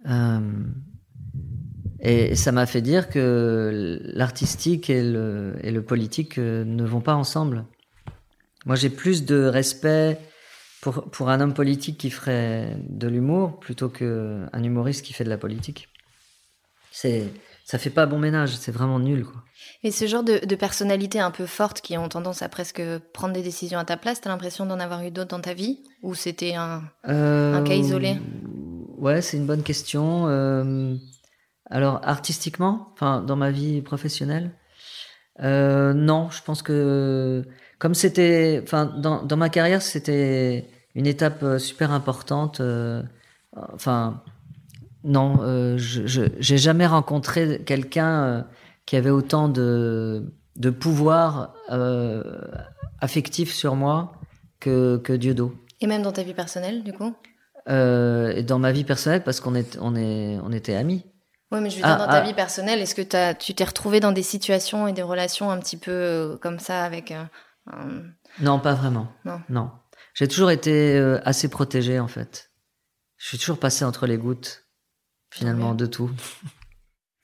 Euh, 0.09 0.39
et, 1.99 2.31
et 2.31 2.35
ça 2.35 2.51
m'a 2.51 2.65
fait 2.65 2.81
dire 2.81 3.09
que 3.09 3.99
l'artistique 4.13 4.89
et 4.89 5.03
le, 5.03 5.55
et 5.61 5.71
le 5.71 5.81
politique 5.81 6.37
euh, 6.37 6.65
ne 6.65 6.83
vont 6.83 7.01
pas 7.01 7.15
ensemble. 7.15 7.65
Moi, 8.65 8.75
j'ai 8.75 8.89
plus 8.89 9.25
de 9.25 9.43
respect 9.45 10.17
pour, 10.81 11.09
pour 11.11 11.29
un 11.29 11.39
homme 11.41 11.53
politique 11.53 11.97
qui 11.97 12.09
ferait 12.09 12.77
de 12.89 13.07
l'humour 13.07 13.59
plutôt 13.59 13.89
qu'un 13.89 14.63
humoriste 14.63 15.05
qui 15.05 15.13
fait 15.13 15.23
de 15.23 15.29
la 15.29 15.37
politique. 15.37 15.89
C'est, 16.91 17.25
ça 17.63 17.77
fait 17.77 17.89
pas 17.89 18.05
bon 18.05 18.19
ménage, 18.19 18.55
c'est 18.55 18.71
vraiment 18.71 18.99
nul, 18.99 19.25
quoi. 19.25 19.41
Et 19.83 19.91
ce 19.91 20.07
genre 20.07 20.23
de, 20.23 20.45
de 20.45 20.55
personnalités 20.55 21.19
un 21.19 21.31
peu 21.31 21.45
fortes 21.45 21.81
qui 21.81 21.97
ont 21.97 22.09
tendance 22.09 22.41
à 22.41 22.49
presque 22.49 22.81
prendre 23.13 23.33
des 23.33 23.41
décisions 23.41 23.79
à 23.79 23.85
ta 23.85 23.97
place, 23.97 24.21
t'as 24.21 24.29
l'impression 24.29 24.65
d'en 24.65 24.79
avoir 24.79 25.03
eu 25.03 25.11
d'autres 25.11 25.29
dans 25.29 25.41
ta 25.41 25.53
vie? 25.53 25.79
Ou 26.01 26.15
c'était 26.15 26.55
un... 26.55 26.83
Euh, 27.07 27.53
Un 27.55 27.63
cas 27.63 27.75
isolé? 27.75 28.17
Ouais, 28.97 29.21
c'est 29.21 29.37
une 29.37 29.45
bonne 29.45 29.63
question. 29.63 30.27
Euh, 30.27 30.95
alors, 31.69 31.99
artistiquement, 32.03 32.89
enfin, 32.93 33.21
dans 33.21 33.35
ma 33.35 33.51
vie 33.51 33.81
professionnelle, 33.81 34.51
euh, 35.41 35.93
non, 35.93 36.29
je 36.29 36.41
pense 36.43 36.61
que 36.61 37.43
comme 37.79 37.95
c'était, 37.95 38.61
enfin, 38.63 38.85
dans, 38.85 39.23
dans 39.23 39.37
ma 39.37 39.49
carrière, 39.49 39.81
c'était 39.81 40.69
une 40.95 41.07
étape 41.07 41.43
euh, 41.43 41.57
super 41.57 41.91
importante. 41.91 42.59
euh, 42.61 43.01
enfin, 43.73 44.21
non, 45.03 45.37
euh, 45.41 45.77
je 45.77 46.23
j'ai 46.39 46.57
jamais 46.57 46.87
rencontré 46.87 47.61
quelqu'un 47.65 48.23
euh, 48.23 48.41
qui 48.85 48.95
avait 48.95 49.09
autant 49.09 49.49
de 49.49 50.33
de 50.55 50.69
pouvoir 50.69 51.53
euh, 51.71 52.23
affectif 52.99 53.53
sur 53.53 53.75
moi 53.75 54.13
que 54.59 54.97
que 54.97 55.13
Dieudo. 55.13 55.53
Et 55.81 55.87
même 55.87 56.01
dans 56.03 56.11
ta 56.11 56.23
vie 56.23 56.33
personnelle, 56.33 56.83
du 56.83 56.93
coup? 56.93 57.13
Euh, 57.69 58.31
et 58.35 58.43
dans 58.43 58.59
ma 58.59 58.71
vie 58.71 58.83
personnelle 58.83 59.23
parce 59.23 59.39
qu'on 59.39 59.55
est 59.55 59.77
on 59.81 59.95
est 59.95 60.37
on 60.43 60.51
était 60.51 60.75
amis. 60.75 61.05
Oui, 61.51 61.59
mais 61.61 61.69
je 61.69 61.77
veux 61.77 61.81
Ah, 61.85 61.89
dire, 61.95 61.97
dans 61.99 62.11
ta 62.11 62.17
ah. 62.19 62.21
vie 62.21 62.33
personnelle, 62.33 62.79
est-ce 62.81 62.95
que 62.95 63.01
t'as- 63.03 63.35
tu 63.35 63.53
t'es 63.53 63.63
retrouvé 63.63 63.99
dans 63.99 64.11
des 64.11 64.23
situations 64.23 64.87
et 64.87 64.93
des 64.93 65.03
relations 65.03 65.51
un 65.51 65.59
petit 65.59 65.77
peu 65.77 65.91
euh, 65.91 66.37
comme 66.37 66.57
ça 66.59 66.83
avec 66.83 67.11
euh, 67.11 67.23
un- 67.71 68.01
Non, 68.41 68.59
pas 68.59 68.73
vraiment. 68.73 69.07
Non. 69.23 69.39
Non. 69.49 69.71
J'ai 70.15 70.27
toujours 70.27 70.49
été 70.51 70.97
assez 71.25 71.47
protégé 71.49 71.99
en 71.99 72.07
fait. 72.07 72.51
Je 73.17 73.27
suis 73.29 73.37
toujours 73.37 73.57
passé 73.59 73.85
entre 73.85 74.05
les 74.07 74.17
gouttes 74.17 74.62
finalement 75.33 75.71
Ouais. 75.71 75.77
de 75.77 75.85
tout. 75.85 76.09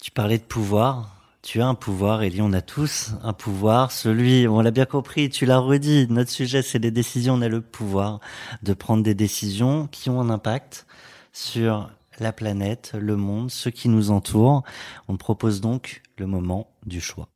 Tu 0.02 0.12
parlais 0.12 0.38
de 0.38 0.44
pouvoir. 0.44 1.16
Tu 1.42 1.62
as 1.62 1.68
un 1.68 1.76
pouvoir, 1.76 2.22
Elie, 2.22 2.42
on 2.42 2.52
a 2.52 2.62
tous 2.62 3.12
un 3.24 3.32
pouvoir. 3.34 3.92
Celui, 3.92 4.48
on 4.48 4.60
l'a 4.60 4.72
bien 4.72 4.86
compris, 4.86 5.30
tu 5.30 5.46
l'as 5.46 5.60
redit, 5.60 6.06
notre 6.10 6.30
sujet, 6.32 6.62
c'est 6.62 6.80
les 6.80 6.92
décisions. 6.92 7.36
On 7.36 7.42
a 7.42 7.48
le 7.48 7.62
pouvoir 7.62 8.20
de 8.62 8.74
prendre 8.74 9.04
des 9.04 9.14
décisions 9.16 9.88
qui 9.88 10.10
ont 10.10 10.20
un 10.20 10.30
impact 10.30 10.86
sur 11.32 11.90
la 12.20 12.34
planète, 12.34 12.92
le 13.00 13.16
monde, 13.16 13.50
ceux 13.52 13.72
qui 13.72 13.88
nous 13.88 14.12
entourent. 14.12 14.64
On 15.08 15.16
propose 15.16 15.62
donc 15.62 16.02
le 16.18 16.28
moment 16.28 16.70
du 16.86 17.00
choix. 17.00 17.30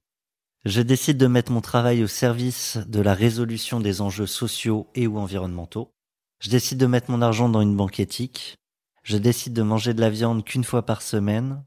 Je 0.66 0.82
décide 0.82 1.18
de 1.18 1.28
mettre 1.28 1.52
mon 1.52 1.62
travail 1.62 2.04
au 2.04 2.08
service 2.08 2.78
de 2.88 3.00
la 3.02 3.14
résolution 3.14 3.80
des 3.80 4.02
enjeux 4.02 4.28
sociaux 4.28 4.88
et 4.96 5.08
ou 5.08 5.18
environnementaux. 5.18 5.92
Je 6.40 6.50
décide 6.50 6.78
de 6.78 6.86
mettre 6.88 7.10
mon 7.10 7.22
argent 7.22 7.48
dans 7.48 7.62
une 7.62 7.76
banque 7.76 8.00
éthique. 8.02 8.58
Je 9.04 9.18
décide 9.18 9.54
de 9.54 9.62
manger 9.62 9.94
de 9.94 10.00
la 10.00 10.10
viande 10.10 10.46
qu'une 10.46 10.64
fois 10.64 10.86
par 10.86 11.02
semaine. 11.02 11.64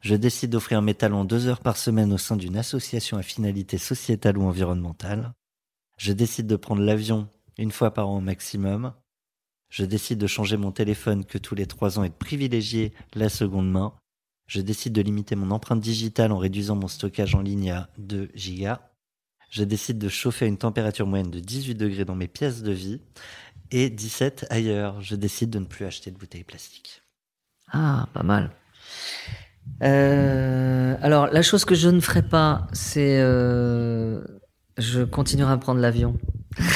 Je 0.00 0.14
décide 0.14 0.50
d'offrir 0.50 0.80
mes 0.80 0.94
talents 0.94 1.24
deux 1.24 1.48
heures 1.48 1.60
par 1.60 1.76
semaine 1.76 2.12
au 2.12 2.18
sein 2.18 2.36
d'une 2.36 2.56
association 2.56 3.18
à 3.18 3.22
finalité 3.22 3.78
sociétale 3.78 4.38
ou 4.38 4.44
environnementale. 4.44 5.32
Je 5.96 6.12
décide 6.12 6.46
de 6.46 6.54
prendre 6.54 6.82
l'avion 6.82 7.28
une 7.58 7.72
fois 7.72 7.92
par 7.92 8.08
an 8.08 8.18
au 8.18 8.20
maximum. 8.20 8.94
Je 9.70 9.84
décide 9.84 10.18
de 10.18 10.28
changer 10.28 10.56
mon 10.56 10.70
téléphone 10.70 11.24
que 11.24 11.36
tous 11.36 11.56
les 11.56 11.66
trois 11.66 11.98
ans 11.98 12.04
et 12.04 12.10
de 12.10 12.14
privilégier 12.14 12.92
la 13.14 13.28
seconde 13.28 13.70
main. 13.70 13.92
Je 14.46 14.60
décide 14.60 14.92
de 14.92 15.02
limiter 15.02 15.34
mon 15.34 15.50
empreinte 15.50 15.80
digitale 15.80 16.30
en 16.30 16.38
réduisant 16.38 16.76
mon 16.76 16.88
stockage 16.88 17.34
en 17.34 17.42
ligne 17.42 17.72
à 17.72 17.90
2 17.98 18.30
gigas. 18.34 18.80
Je 19.50 19.64
décide 19.64 19.98
de 19.98 20.08
chauffer 20.08 20.44
à 20.44 20.48
une 20.48 20.58
température 20.58 21.06
moyenne 21.06 21.30
de 21.30 21.40
18 21.40 21.74
degrés 21.74 22.04
dans 22.04 22.14
mes 22.14 22.28
pièces 22.28 22.62
de 22.62 22.72
vie. 22.72 23.00
Et 23.70 23.90
17 23.90 24.46
ailleurs. 24.50 25.00
Je 25.00 25.14
décide 25.14 25.50
de 25.50 25.58
ne 25.58 25.64
plus 25.64 25.84
acheter 25.84 26.10
de 26.10 26.18
bouteilles 26.18 26.44
plastiques. 26.44 27.02
Ah, 27.72 28.08
pas 28.14 28.22
mal. 28.22 28.50
Euh, 29.82 30.96
alors 31.02 31.26
la 31.28 31.42
chose 31.42 31.64
que 31.64 31.74
je 31.74 31.88
ne 31.88 32.00
ferai 32.00 32.22
pas, 32.22 32.66
c'est 32.72 33.20
euh, 33.20 34.22
je 34.78 35.02
continuerai 35.02 35.52
à 35.52 35.58
prendre 35.58 35.80
l'avion. 35.80 36.18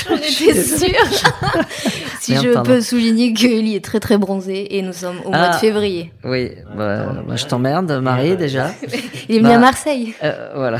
J'en 0.08 0.16
étais 0.16 0.62
sûre 0.62 0.88
Si 2.20 2.32
Merde, 2.32 2.44
je 2.46 2.52
pardon. 2.52 2.70
peux 2.70 2.80
souligner 2.80 3.32
que 3.34 3.46
Ellie 3.46 3.74
est 3.74 3.84
très 3.84 3.98
très 4.00 4.16
bronzé 4.16 4.76
et 4.76 4.82
nous 4.82 4.92
sommes 4.92 5.18
au 5.24 5.30
mois 5.30 5.38
Ah. 5.50 5.54
de 5.54 5.56
février. 5.60 6.12
Oui, 6.24 6.52
bah, 6.76 7.12
bah, 7.26 7.36
je 7.36 7.46
t'emmerde, 7.46 7.90
Marie 8.02 8.36
déjà. 8.36 8.70
Il 9.28 9.36
est 9.36 9.38
venu 9.38 9.48
Bah, 9.48 9.56
à 9.56 9.58
Marseille. 9.58 10.14
Euh, 10.22 10.50
voilà. 10.54 10.78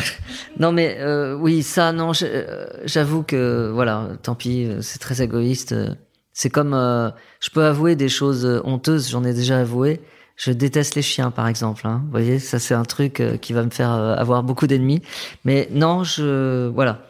Non 0.59 0.71
mais 0.73 0.97
euh, 1.01 1.35
oui, 1.35 1.62
ça 1.62 1.93
non, 1.93 2.12
euh, 2.23 2.67
j'avoue 2.85 3.23
que 3.25 3.71
voilà, 3.75 4.09
tant 4.23 4.35
pis, 4.37 4.67
euh, 4.67 4.81
c'est 4.83 4.99
très 5.01 5.21
égoïste. 5.23 5.75
C'est 6.33 6.51
comme 6.51 6.75
euh, 6.75 7.11
je 7.41 7.51
peux 7.51 7.65
avouer 7.65 7.97
des 7.97 8.09
choses 8.09 8.47
euh, 8.47 8.61
honteuses, 8.65 9.11
j'en 9.11 9.25
ai 9.25 9.35
déjà 9.35 9.59
avoué. 9.59 10.01
Je 10.37 10.51
déteste 10.51 10.95
les 10.95 11.03
chiens 11.03 11.31
par 11.31 11.47
exemple, 11.49 11.87
hein. 11.87 12.01
Vous 12.05 12.11
voyez, 12.11 12.38
ça 12.38 12.59
c'est 12.59 12.75
un 12.75 12.85
truc 12.85 13.21
euh, 13.21 13.37
qui 13.37 13.53
va 13.53 13.62
me 13.65 13.71
faire 13.71 13.93
euh, 13.93 14.15
avoir 14.15 14.43
beaucoup 14.43 14.67
d'ennemis. 14.67 15.03
Mais 15.45 15.69
non, 15.73 16.05
je 16.05 16.69
voilà. 16.69 17.01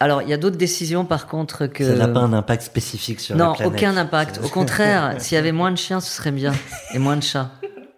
Alors, 0.00 0.22
il 0.22 0.28
y 0.28 0.32
a 0.32 0.36
d'autres 0.36 0.56
décisions 0.56 1.04
par 1.04 1.26
contre 1.26 1.66
que 1.66 1.84
Ça 1.84 1.94
n'a 1.96 2.08
pas 2.08 2.20
un 2.20 2.32
impact 2.32 2.62
spécifique 2.62 3.20
sur 3.20 3.36
la 3.36 3.44
Non, 3.44 3.52
planète. 3.54 3.72
aucun 3.74 3.96
impact. 3.96 4.40
Au 4.44 4.48
contraire, 4.48 5.14
s'il 5.18 5.34
y 5.34 5.38
avait 5.38 5.52
moins 5.52 5.70
de 5.72 5.76
chiens, 5.76 6.00
ce 6.00 6.10
serait 6.10 6.30
bien 6.30 6.52
et 6.94 6.98
moins 6.98 7.16
de 7.16 7.22
chats. 7.22 7.50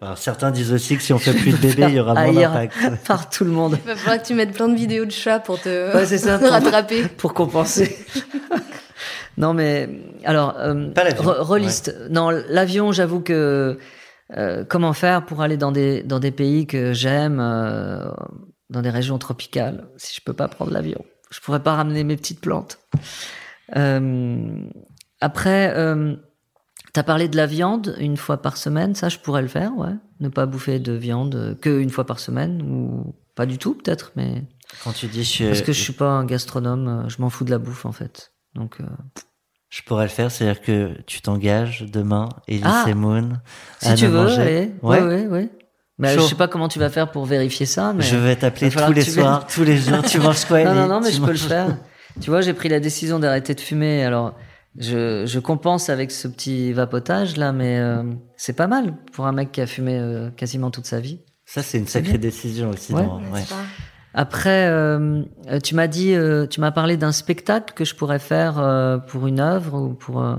Alors, 0.02 0.16
certains 0.16 0.50
disent 0.50 0.72
aussi 0.72 0.96
que 0.96 1.02
si 1.02 1.12
on 1.12 1.18
fait 1.18 1.34
plus 1.34 1.52
de 1.52 1.58
bébés, 1.58 1.84
il 1.90 1.94
y 1.96 2.00
aura 2.00 2.14
moins 2.14 2.32
d'impact. 2.32 2.74
par 3.06 3.28
tout 3.28 3.44
le 3.44 3.50
monde. 3.50 3.76
Il 3.84 3.88
va 3.88 3.96
falloir 3.96 4.22
que 4.22 4.26
tu 4.26 4.32
mettes 4.34 4.52
plein 4.52 4.68
de 4.68 4.74
vidéos 4.76 5.04
de 5.04 5.10
chats 5.10 5.40
pour 5.40 5.60
te 5.60 5.94
Ouais, 5.94 6.06
c'est 6.06 6.16
ça, 6.16 6.38
pour- 6.38 6.48
rattraper. 6.48 7.06
pour 7.06 7.34
compenser. 7.34 7.98
non, 9.36 9.52
mais 9.52 9.88
alors, 10.24 10.54
euh, 10.58 10.90
Pas 10.92 11.04
l'avion, 11.04 11.22
re- 11.24 11.40
reliste. 11.40 11.94
Non, 12.08 12.30
l'avion, 12.30 12.92
j'avoue 12.92 13.20
que 13.20 13.78
euh, 14.38 14.64
comment 14.66 14.94
faire 14.94 15.26
pour 15.26 15.42
aller 15.42 15.58
dans 15.58 15.72
des 15.72 16.02
dans 16.02 16.18
des 16.18 16.30
pays 16.30 16.66
que 16.66 16.94
j'aime, 16.94 17.38
euh, 17.38 18.10
dans 18.70 18.80
des 18.80 18.90
régions 18.90 19.18
tropicales, 19.18 19.84
si 19.98 20.14
je 20.16 20.20
peux 20.24 20.32
pas 20.32 20.48
prendre 20.48 20.72
l'avion, 20.72 21.04
je 21.30 21.40
pourrais 21.40 21.62
pas 21.62 21.74
ramener 21.76 22.04
mes 22.04 22.16
petites 22.16 22.40
plantes. 22.40 22.78
Euh, 23.76 24.62
après, 25.20 25.72
euh, 25.76 26.16
t'as 26.92 27.02
parlé 27.02 27.28
de 27.28 27.36
la 27.36 27.46
viande 27.46 27.94
une 27.98 28.16
fois 28.16 28.40
par 28.42 28.56
semaine, 28.56 28.94
ça 28.94 29.08
je 29.08 29.18
pourrais 29.18 29.42
le 29.42 29.48
faire, 29.48 29.76
ouais. 29.76 29.94
Ne 30.20 30.28
pas 30.28 30.46
bouffer 30.46 30.78
de 30.78 30.92
viande 30.92 31.34
euh, 31.34 31.54
que 31.54 31.80
une 31.80 31.90
fois 31.90 32.04
par 32.04 32.18
semaine 32.18 32.62
ou 32.62 33.14
pas 33.34 33.46
du 33.46 33.58
tout 33.58 33.74
peut-être, 33.74 34.12
mais 34.16 34.42
Quand 34.84 34.92
tu 34.92 35.06
dis 35.06 35.24
je, 35.24 35.46
parce 35.46 35.62
que 35.62 35.72
je 35.72 35.80
suis 35.80 35.92
pas 35.92 36.10
un 36.10 36.24
gastronome, 36.24 36.88
euh, 36.88 37.08
je 37.08 37.20
m'en 37.22 37.30
fous 37.30 37.44
de 37.44 37.50
la 37.50 37.58
bouffe 37.58 37.86
en 37.86 37.92
fait. 37.92 38.32
Donc 38.54 38.80
euh, 38.80 38.84
je 39.68 39.82
pourrais 39.82 40.04
le 40.04 40.10
faire, 40.10 40.30
c'est-à-dire 40.32 40.60
que 40.62 41.00
tu 41.06 41.22
t'engages 41.22 41.82
demain, 41.82 42.28
Elise 42.48 42.64
Ah. 42.66 42.84
et 42.88 42.94
Moon, 42.94 43.34
si 43.80 43.88
à 43.88 43.94
tu 43.94 44.06
veux, 44.06 44.24
manger. 44.24 44.72
Ouais, 44.82 45.00
ouais, 45.00 45.26
ouais. 45.28 45.48
Mais 46.00 46.14
je 46.14 46.20
sais 46.20 46.34
pas 46.34 46.48
comment 46.48 46.68
tu 46.68 46.78
vas 46.78 46.88
faire 46.90 47.10
pour 47.10 47.24
vérifier 47.26 47.66
ça, 47.66 47.92
mais 47.92 48.02
Je 48.02 48.16
vais 48.16 48.34
t'appeler 48.36 48.70
tous 48.70 48.92
les 48.92 49.02
soirs, 49.02 49.46
tous 49.46 49.64
les 49.64 49.76
jours. 49.76 50.02
Tu 50.02 50.18
manges 50.18 50.44
quoi, 50.46 50.64
non, 50.64 50.74
non, 50.74 50.88
non, 50.88 51.00
mais 51.00 51.12
je 51.12 51.20
peux 51.20 51.30
le 51.30 51.36
faire. 51.36 51.76
tu 52.20 52.30
vois, 52.30 52.40
j'ai 52.40 52.54
pris 52.54 52.68
la 52.68 52.80
décision 52.80 53.18
d'arrêter 53.18 53.54
de 53.54 53.60
fumer. 53.60 54.04
Alors, 54.04 54.34
je, 54.78 55.24
je 55.26 55.38
compense 55.40 55.88
avec 55.90 56.10
ce 56.10 56.28
petit 56.28 56.72
vapotage 56.72 57.36
là, 57.36 57.52
mais 57.52 57.78
euh, 57.78 58.02
c'est 58.36 58.52
pas 58.54 58.66
mal 58.68 58.94
pour 59.12 59.26
un 59.26 59.32
mec 59.32 59.52
qui 59.52 59.60
a 59.60 59.66
fumé 59.66 59.98
euh, 59.98 60.30
quasiment 60.30 60.70
toute 60.70 60.86
sa 60.86 61.00
vie. 61.00 61.20
Ça, 61.44 61.62
c'est 61.62 61.78
une 61.78 61.86
sacrée 61.88 62.18
décision 62.18 62.70
aussi. 62.70 62.92
Ouais. 62.92 63.02
dans- 63.02 63.18
ouais. 63.32 63.42
Après, 64.14 64.66
euh, 64.68 65.22
euh, 65.48 65.60
tu 65.60 65.74
m'as 65.74 65.86
dit, 65.86 66.14
euh, 66.14 66.46
tu 66.46 66.60
m'as 66.60 66.70
parlé 66.72 66.96
d'un 66.96 67.12
spectacle 67.12 67.74
que 67.74 67.84
je 67.84 67.94
pourrais 67.94 68.18
faire 68.18 68.58
euh, 68.58 68.98
pour 68.98 69.26
une 69.26 69.38
œuvre 69.40 69.78
ou 69.80 69.94
pour. 69.94 70.22
euh, 70.22 70.36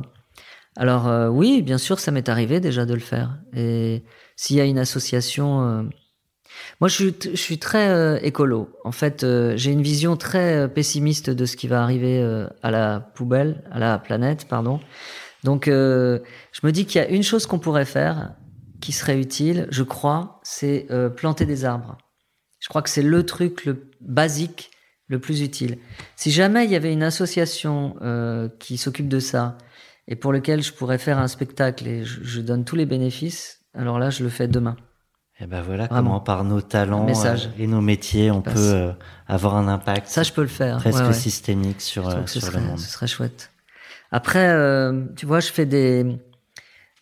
Alors 0.75 1.07
euh, 1.07 1.27
oui, 1.29 1.61
bien 1.61 1.77
sûr, 1.77 1.99
ça 1.99 2.11
m'est 2.11 2.27
arrivé 2.29 2.59
déjà 2.59 2.85
de 2.85 2.93
le 2.93 2.99
faire. 2.99 3.37
Et 3.53 4.03
s'il 4.41 4.55
y 4.55 4.59
a 4.59 4.65
une 4.65 4.79
association, 4.79 5.61
euh, 5.61 5.83
moi 6.79 6.87
je 6.89 6.95
suis, 6.95 7.15
je 7.21 7.35
suis 7.35 7.59
très 7.59 7.89
euh, 7.89 8.17
écolo. 8.23 8.71
En 8.83 8.91
fait, 8.91 9.23
euh, 9.23 9.53
j'ai 9.55 9.69
une 9.69 9.83
vision 9.83 10.17
très 10.17 10.55
euh, 10.55 10.67
pessimiste 10.67 11.29
de 11.29 11.45
ce 11.45 11.55
qui 11.55 11.67
va 11.67 11.83
arriver 11.83 12.19
euh, 12.19 12.47
à 12.63 12.71
la 12.71 13.01
poubelle, 13.13 13.63
à 13.71 13.77
la 13.77 13.99
planète, 13.99 14.47
pardon. 14.47 14.79
Donc, 15.43 15.67
euh, 15.67 16.17
je 16.53 16.61
me 16.65 16.71
dis 16.71 16.87
qu'il 16.87 16.99
y 16.99 17.03
a 17.03 17.07
une 17.07 17.21
chose 17.21 17.45
qu'on 17.45 17.59
pourrait 17.59 17.85
faire, 17.85 18.33
qui 18.79 18.93
serait 18.93 19.19
utile, 19.19 19.67
je 19.69 19.83
crois, 19.83 20.39
c'est 20.41 20.87
planter 21.17 21.45
des 21.45 21.63
arbres. 21.63 21.99
Je 22.57 22.67
crois 22.67 22.81
que 22.81 22.89
c'est 22.89 23.03
le 23.03 23.23
truc 23.27 23.65
le 23.65 23.91
basique, 24.01 24.71
le 25.05 25.19
plus 25.19 25.41
utile. 25.41 25.77
Si 26.15 26.31
jamais 26.31 26.65
il 26.65 26.71
y 26.71 26.75
avait 26.75 26.91
une 26.91 27.03
association 27.03 27.95
qui 28.57 28.77
s'occupe 28.77 29.07
de 29.07 29.19
ça 29.19 29.59
et 30.07 30.15
pour 30.15 30.33
lequel 30.33 30.63
je 30.63 30.73
pourrais 30.73 30.97
faire 30.97 31.19
un 31.19 31.27
spectacle 31.27 31.87
et 31.87 32.03
je, 32.03 32.23
je 32.23 32.41
donne 32.41 32.65
tous 32.65 32.75
les 32.75 32.87
bénéfices, 32.87 33.60
alors 33.75 33.99
là, 33.99 34.09
je 34.09 34.23
le 34.23 34.29
fais 34.29 34.47
demain. 34.47 34.75
Et 35.39 35.47
ben 35.47 35.61
voilà 35.61 35.87
Vraiment. 35.87 36.09
comment 36.11 36.19
par 36.19 36.43
nos 36.43 36.61
talents 36.61 37.07
euh, 37.09 37.35
et 37.57 37.65
nos 37.65 37.81
métiers, 37.81 38.29
on 38.29 38.41
Passe. 38.41 38.53
peut 38.53 38.59
euh, 38.75 38.91
avoir 39.27 39.55
un 39.55 39.67
impact 39.67 40.07
Ça, 40.07 40.21
je 40.23 40.31
peux 40.33 40.41
le 40.43 40.47
faire. 40.47 40.77
presque 40.77 40.99
Ouais, 40.99 41.07
ouais. 41.07 41.13
systémique 41.13 41.81
sur, 41.81 42.07
euh, 42.07 42.21
ce 42.27 42.39
sur 42.39 42.49
serait, 42.49 42.59
le 42.59 42.67
monde. 42.67 42.77
ce 42.79 42.89
serait 42.91 43.07
chouette. 43.07 43.49
Après, 44.11 44.49
euh, 44.49 45.03
tu 45.15 45.25
vois, 45.25 45.39
je 45.39 45.51
fais 45.51 45.65
des 45.65 46.05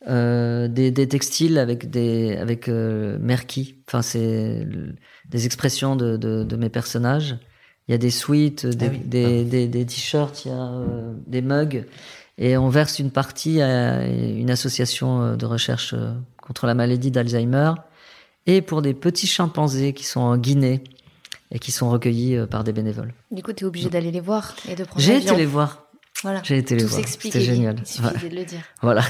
euh, 0.07 0.69
des, 0.69 0.91
des 0.91 1.07
textiles 1.09 1.57
avec 1.57 1.89
des 1.89 2.37
avec 2.37 2.69
euh, 2.69 3.17
Merki. 3.19 3.83
Enfin, 3.87 4.01
c'est 4.01 4.65
des 5.27 5.45
expressions 5.45 5.97
de, 5.97 6.15
de, 6.15 6.43
de 6.43 6.55
mes 6.55 6.69
personnages. 6.69 7.35
Il 7.87 7.91
y 7.91 7.95
a 7.95 7.97
des 7.97 8.11
sweats, 8.11 8.63
des, 8.63 8.85
Ah 8.85 8.89
oui. 8.91 8.99
des, 9.03 9.43
des, 9.43 9.67
des 9.67 9.85
t-shirts, 9.85 10.45
il 10.45 10.49
y 10.51 10.53
a 10.53 10.81
des 11.27 11.41
mugs, 11.41 11.85
et 12.37 12.55
on 12.55 12.69
verse 12.69 12.99
une 12.99 13.09
partie 13.11 13.61
à 13.63 14.05
une 14.07 14.51
association 14.51 15.35
de 15.35 15.45
recherche 15.47 15.95
contre 16.49 16.65
la 16.65 16.73
maladie 16.73 17.11
d'Alzheimer 17.11 17.73
et 18.47 18.63
pour 18.63 18.81
des 18.81 18.95
petits 18.95 19.27
chimpanzés 19.27 19.93
qui 19.93 20.03
sont 20.03 20.19
en 20.21 20.35
Guinée 20.35 20.83
et 21.51 21.59
qui 21.59 21.71
sont 21.71 21.91
recueillis 21.91 22.35
euh, 22.37 22.47
par 22.47 22.63
des 22.63 22.73
bénévoles. 22.73 23.13
Du 23.29 23.43
coup, 23.43 23.53
tu 23.53 23.63
es 23.65 23.67
obligé 23.67 23.87
d'aller 23.89 24.09
les 24.09 24.19
voir 24.19 24.55
et 24.67 24.75
de 24.75 24.83
prendre 24.83 24.99
J'ai 24.99 25.13
l'avion. 25.13 25.33
été 25.33 25.37
les 25.41 25.45
voir. 25.45 25.83
Voilà. 26.23 26.41
J'ai 26.43 26.57
été 26.57 26.73
les 26.75 26.81
Tout 26.81 26.87
voir. 26.89 26.99
s'explique. 27.01 27.33
C'était 27.33 27.45
génial. 27.45 27.75
Il 27.79 27.85
suffit 27.85 28.07
Ouais. 28.23 28.29
de 28.31 28.35
le 28.35 28.45
dire. 28.45 28.61
Voilà. 28.81 29.03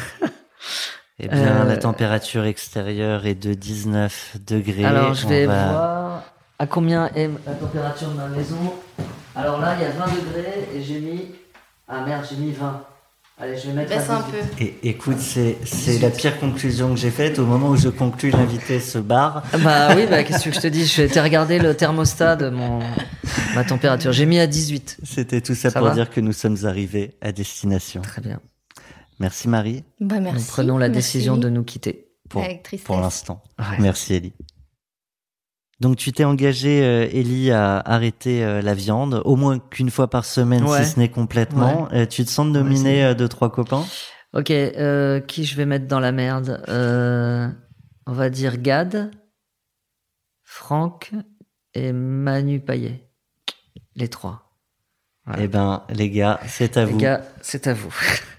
Eh 1.20 1.28
bien, 1.30 1.62
Euh, 1.62 1.64
la 1.66 1.78
température 1.78 2.44
extérieure 2.46 3.26
est 3.26 3.36
de 3.36 3.54
19 3.54 4.36
degrés. 4.46 4.84
Alors, 4.84 5.14
je 5.14 5.28
vais 5.28 5.46
va- 5.46 5.72
voir 5.72 6.24
à 6.60 6.68
combien 6.68 7.08
est 7.16 7.30
la 7.46 7.54
température 7.54 8.10
de 8.10 8.16
ma 8.18 8.28
maison. 8.28 8.74
Alors 9.36 9.62
là, 9.62 9.76
il 9.80 9.84
y 9.84 9.86
a 9.86 9.92
20 9.92 10.06
degrés 10.08 10.68
et 10.76 10.82
j'ai 10.84 11.00
mis. 11.00 11.32
Ah 11.88 12.06
merde, 12.06 12.26
j'ai 12.30 12.36
mis 12.36 12.52
20. 12.52 12.84
Allez, 13.42 13.58
je 13.58 13.68
vais 13.68 13.74
mettre. 13.74 13.90
Baisse 13.90 14.10
un 14.10 14.20
18. 14.22 14.32
peu. 14.32 14.64
Et 14.64 14.90
écoute, 14.90 15.20
c'est 15.20 15.58
c'est 15.66 16.00
la 16.00 16.10
pire 16.10 16.40
conclusion 16.40 16.90
que 16.94 17.00
j'ai 17.00 17.10
faite. 17.12 17.40
Au 17.40 17.46
moment 17.46 17.70
où 17.70 17.78
je 17.78 17.88
conclus, 17.90 18.32
l'invité 18.32 18.80
se 18.82 18.98
barre. 18.98 19.44
Ah 19.54 19.58
Bah 19.60 19.96
oui, 19.96 20.06
bah 20.10 20.24
qu'est-ce 20.26 20.44
que 20.50 20.54
je 20.54 20.60
te 20.60 20.68
dis 20.68 20.86
Je 20.86 21.02
vais 21.02 21.08
été 21.08 21.22
regarder 21.22 21.58
le 21.58 21.74
thermostat 21.74 22.36
de 22.36 22.50
mon 22.50 22.80
ma 23.56 23.64
température. 23.64 24.12
J'ai 24.12 24.26
mis 24.26 24.40
à 24.40 24.48
18. 24.48 24.98
C'était 25.04 25.40
tout 25.42 25.56
ça, 25.56 25.70
Ça 25.70 25.80
pour 25.80 25.92
dire 25.92 26.10
que 26.10 26.20
nous 26.20 26.34
sommes 26.34 26.58
arrivés 26.66 27.16
à 27.22 27.32
destination. 27.32 28.02
Très 28.02 28.22
bien. 28.22 28.42
Merci 29.20 29.48
Marie 29.48 29.84
Bah, 30.02 30.20
merci. 30.20 30.40
Nous 30.40 30.46
prenons 30.48 30.78
la 30.78 30.90
Merci. 30.90 30.98
décision 31.14 31.38
de 31.38 31.50
nous 31.50 31.64
quitter. 31.64 32.08
pour, 32.30 32.44
Avec 32.44 32.64
tristesse. 32.64 32.86
pour 32.86 33.00
l'instant. 33.00 33.42
Ouais. 33.58 33.66
Merci 33.80 34.16
Ellie. 34.16 34.34
Donc 35.80 35.96
tu 35.96 36.12
t'es 36.12 36.26
engagé, 36.26 36.84
euh, 36.84 37.08
Ellie, 37.12 37.52
à 37.52 37.78
arrêter 37.80 38.44
euh, 38.44 38.62
la 38.62 38.74
viande, 38.74 39.22
au 39.24 39.36
moins 39.38 39.60
qu'une 39.60 39.90
fois 39.90 40.10
par 40.10 40.26
semaine, 40.26 40.64
Ouais. 40.66 40.84
si 40.84 40.92
ce 40.92 41.00
n'est 41.00 41.10
complètement. 41.10 41.88
Euh, 41.94 42.06
tu 42.06 42.26
te 42.26 42.30
sens 42.30 42.48
de 42.48 42.52
nominer 42.52 42.96
c'est- 42.98 43.04
euh, 43.04 43.14
deux, 43.14 43.30
trois 43.30 43.50
copains? 43.52 43.86
Ok, 44.34 44.52
euh, 44.52 45.20
qui 45.22 45.46
je 45.46 45.56
vais 45.56 45.66
mettre 45.66 45.88
dans 45.88 46.00
la 46.00 46.12
merde? 46.12 46.64
Euh, 46.68 47.48
On 48.08 48.14
va 48.14 48.30
dire 48.32 48.58
Gad, 48.58 49.12
Franck 50.44 51.12
et 51.76 51.94
Manu 51.94 52.60
Payet. 52.60 53.08
Les 53.96 54.08
trois. 54.08 54.56
Voilà. 55.26 55.44
Eh 55.44 55.48
ben, 55.48 55.84
les 55.90 56.10
gars, 56.10 56.40
c'est 56.48 56.76
à 56.78 56.86
Les 56.86 56.92
vous. 56.92 56.98
gars, 56.98 57.22
c'est 57.42 57.68
à 57.68 57.74
vous. 57.74 57.94